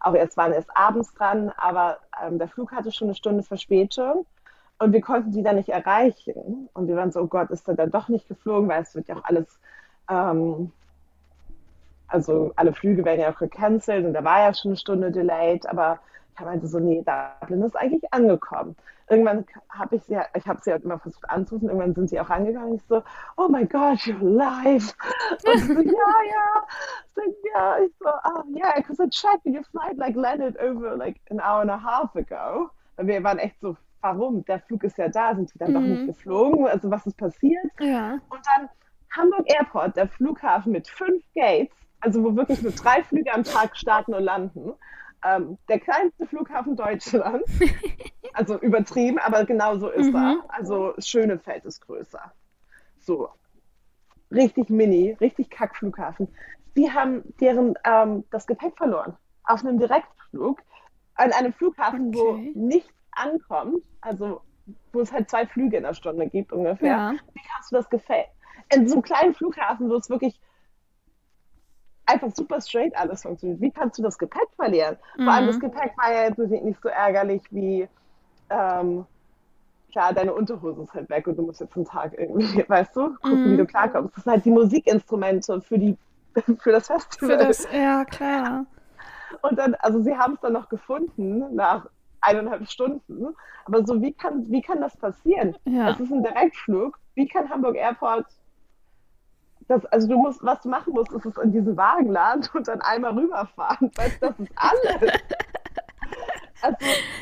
[0.00, 4.26] auch erst waren erst abends dran, aber ähm, der Flug hatte schon eine Stunde Verspätung
[4.78, 6.68] und wir konnten die dann nicht erreichen.
[6.74, 9.08] Und wir waren so, oh Gott, ist er dann doch nicht geflogen, weil es wird
[9.08, 9.60] ja auch alles,
[10.10, 10.72] ähm,
[12.08, 15.66] also alle Flüge werden ja auch gecancelt und da war ja schon eine Stunde delayed,
[15.66, 16.00] aber
[16.38, 17.04] ich meinte so, nee,
[17.40, 18.76] Dublin ist eigentlich angekommen.
[19.12, 22.30] Irgendwann habe ich sie, ich habe sie halt immer versucht anzurufen, irgendwann sind sie auch
[22.30, 22.76] rangegangen.
[22.76, 23.02] Ich so,
[23.36, 24.92] oh my God, you're alive.
[25.44, 26.66] Und so, ja, ja.
[27.04, 27.20] Ich so,
[27.54, 31.40] ja, ich so, oh yeah, because I checked your flight like landed over like an
[31.40, 32.70] hour and a half ago.
[32.96, 34.44] Und wir waren echt so, warum?
[34.46, 35.88] Der Flug ist ja da, sind die dann doch Mhm.
[35.90, 36.66] nicht geflogen?
[36.66, 37.66] Also was ist passiert?
[37.80, 38.14] Ja.
[38.30, 38.68] Und dann
[39.14, 43.76] Hamburg Airport, der Flughafen mit fünf Gates, also wo wirklich nur drei Flüge am Tag
[43.76, 44.72] starten und landen.
[45.24, 47.50] Ähm, der kleinste Flughafen Deutschlands.
[48.34, 50.16] Also übertrieben, aber genau so ist Mhm.
[50.16, 50.36] er.
[50.48, 52.32] Also Schönefeld ist größer.
[52.98, 53.28] So.
[54.30, 56.28] Richtig mini, richtig Kackflughafen.
[56.74, 59.14] Die haben deren ähm, das Gepäck verloren.
[59.44, 60.62] Auf einem Direktflug.
[61.16, 62.52] An einem Flughafen, Okay.
[62.54, 64.40] wo nichts ankommt, also
[64.94, 66.88] wo es halt zwei Flüge in der Stunde gibt ungefähr.
[66.88, 67.12] Ja.
[67.34, 68.28] Wie kannst du das Gepäck?
[68.74, 70.40] In so einem kleinen Flughafen, wo es wirklich
[72.12, 73.60] einfach super straight alles funktioniert.
[73.60, 74.96] Wie kannst du das Gepäck verlieren?
[75.16, 75.48] Vor allem Mhm.
[75.48, 77.88] das Gepäck war ja jetzt nicht nicht so ärgerlich wie,
[78.50, 79.04] ähm,
[79.90, 83.14] klar, deine Unterhose ist halt weg und du musst jetzt einen Tag irgendwie, weißt du,
[83.16, 83.52] gucken, Mhm.
[83.52, 84.16] wie du klarkommst.
[84.16, 85.96] Das sind halt die Musikinstrumente für die,
[86.58, 87.38] für das Festival.
[87.38, 88.66] Für das, ja, klar.
[89.42, 91.86] Und dann, also sie haben es dann noch gefunden nach
[92.20, 93.34] eineinhalb Stunden.
[93.64, 95.56] Aber so, wie kann, wie kann das passieren?
[95.64, 95.90] Ja.
[95.90, 96.98] Es ist ein Direktflug.
[97.14, 98.26] Wie kann Hamburg Airport
[99.68, 102.68] das, also du musst, was du machen musst, ist es in diesen Wagen laden und
[102.68, 103.90] dann einmal rüberfahren.
[103.94, 105.12] Weißt du, das ist alles.
[106.62, 106.76] Also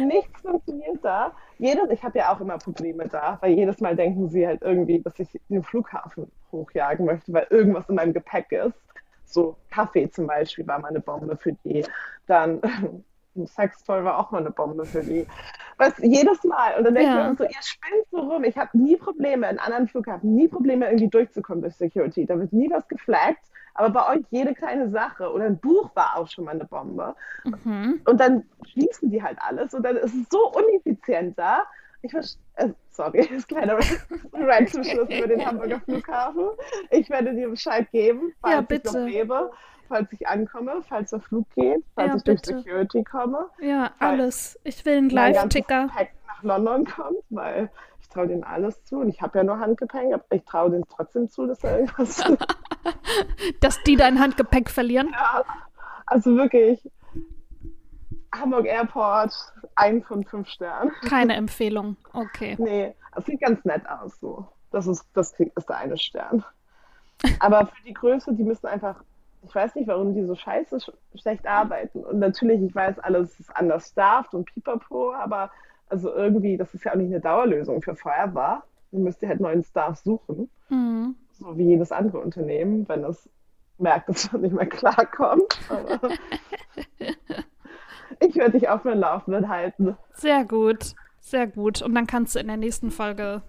[0.04, 1.32] nichts funktioniert da.
[1.58, 5.00] Jedes, ich habe ja auch immer Probleme da, weil jedes Mal denken sie halt irgendwie,
[5.00, 8.78] dass ich den Flughafen hochjagen möchte, weil irgendwas in meinem Gepäck ist.
[9.24, 11.86] So Kaffee zum Beispiel war mal eine Bombe für die.
[12.26, 12.60] Dann
[13.34, 15.26] Sextoy war auch mal eine Bombe für die.
[15.78, 16.76] Du, jedes Mal.
[16.76, 17.22] Und dann denke Ja.
[17.22, 18.44] ich mir so, ihr spinnt so rum.
[18.44, 22.26] Ich habe nie Probleme in anderen Flughafen, nie Probleme irgendwie durchzukommen durch Security.
[22.26, 23.44] Da wird nie was geflaggt.
[23.74, 27.14] Aber bei euch jede kleine Sache oder ein Buch war auch schon mal eine Bombe.
[27.44, 28.02] Mhm.
[28.04, 31.64] Und dann schließen die halt alles und dann ist es so uneffizient da.
[32.02, 33.78] Ich verste- äh, sorry, das kleine
[34.32, 36.46] Rant zum Schluss über den Hamburger Flughafen.
[36.90, 38.98] Ich werde dir Bescheid geben, falls Ja, ich bitte.
[39.00, 39.50] noch lebe,
[39.90, 42.58] falls ich ankomme, falls der Flug geht, falls Ja, ich durch bitte.
[42.58, 44.58] Security komme, Ja, alles.
[44.64, 45.88] Ich will einen Live-Ticker.
[46.26, 47.70] Nach London kommt, weil
[48.00, 50.84] ich traue denen alles zu und ich habe ja nur Handgepäck, aber ich traue denen
[50.88, 52.24] trotzdem zu, dass da irgendwas
[53.60, 55.08] Dass die dein Handgepäck verlieren.
[55.12, 55.44] Ja,
[56.06, 56.80] also wirklich.
[58.32, 59.34] Hamburg Airport,
[59.74, 60.92] ein von fünf Sternen.
[61.02, 61.96] Keine Empfehlung.
[62.12, 62.54] Okay.
[62.58, 64.46] Nee, es sieht ganz nett aus so.
[64.70, 66.44] Das ist, das ist der eine Stern.
[67.40, 69.02] Aber für die Größe, die müssen einfach,
[69.42, 72.04] ich weiß nicht, warum die so scheiße sch schlecht arbeiten.
[72.04, 75.50] Und natürlich, ich weiß, alles ist anders staffed und pipapo, aber
[75.88, 78.62] also irgendwie, das ist ja auch nicht eine Dauerlösung für Feuerwehr.
[78.92, 80.50] Du müsst ihr halt neuen Staff suchen.
[80.68, 81.16] Mhm.
[81.32, 83.28] So wie jedes andere Unternehmen, wenn es
[83.78, 85.58] merkt, dass es nicht mehr klarkommt.
[85.68, 86.00] Aber
[88.20, 89.96] ich werde dich auf dem Laufenden halten.
[90.12, 90.94] Sehr gut.
[91.20, 91.82] Sehr gut.
[91.82, 93.42] Und dann kannst du in der nächsten Folge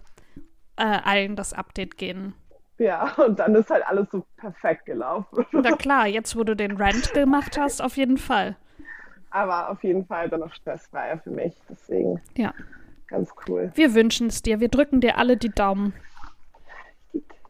[0.76, 2.34] äh, allen das Update geben.
[2.78, 5.46] Ja, und dann ist halt alles so perfekt gelaufen.
[5.52, 8.56] Na klar, jetzt wo du den Rant gemacht hast, auf jeden Fall.
[9.30, 11.54] Aber auf jeden Fall dann noch stressfreier für mich.
[11.68, 12.52] Deswegen Ja.
[13.08, 13.70] Ganz cool.
[13.74, 14.60] Wir wünschen es dir.
[14.60, 15.92] Wir drücken dir alle die Daumen.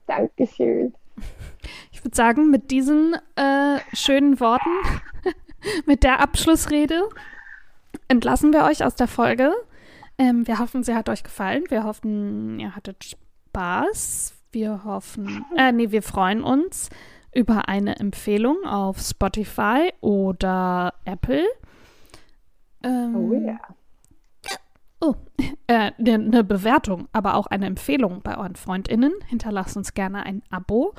[0.06, 0.92] Dankeschön.
[1.92, 4.70] Ich würde sagen, mit diesen äh, schönen Worten,
[5.86, 7.08] mit der Abschlussrede,
[8.08, 9.52] entlassen wir euch aus der Folge.
[10.18, 11.64] Ähm, wir hoffen, sie hat euch gefallen.
[11.68, 14.34] Wir hoffen, ihr hattet Spaß.
[14.53, 16.90] Wir hoffen, äh, nee, wir freuen uns
[17.34, 21.44] über eine Empfehlung auf Spotify oder Apple.
[22.84, 23.59] Ähm, Oh ja.
[25.00, 25.14] Oh,
[25.66, 29.12] äh, eine Bewertung, aber auch eine Empfehlung bei euren FreundInnen.
[29.26, 30.94] Hinterlasst uns gerne ein Abo.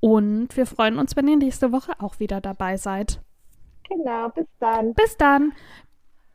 [0.00, 3.20] Und wir freuen uns, wenn ihr nächste Woche auch wieder dabei seid.
[3.88, 4.94] Genau, bis dann.
[4.94, 5.52] Bis dann.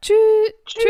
[0.02, 0.14] Tschü
[0.66, 0.84] Tschüss.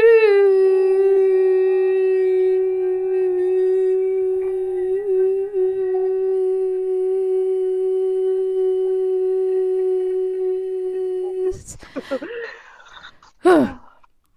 [11.73, 12.23] It's.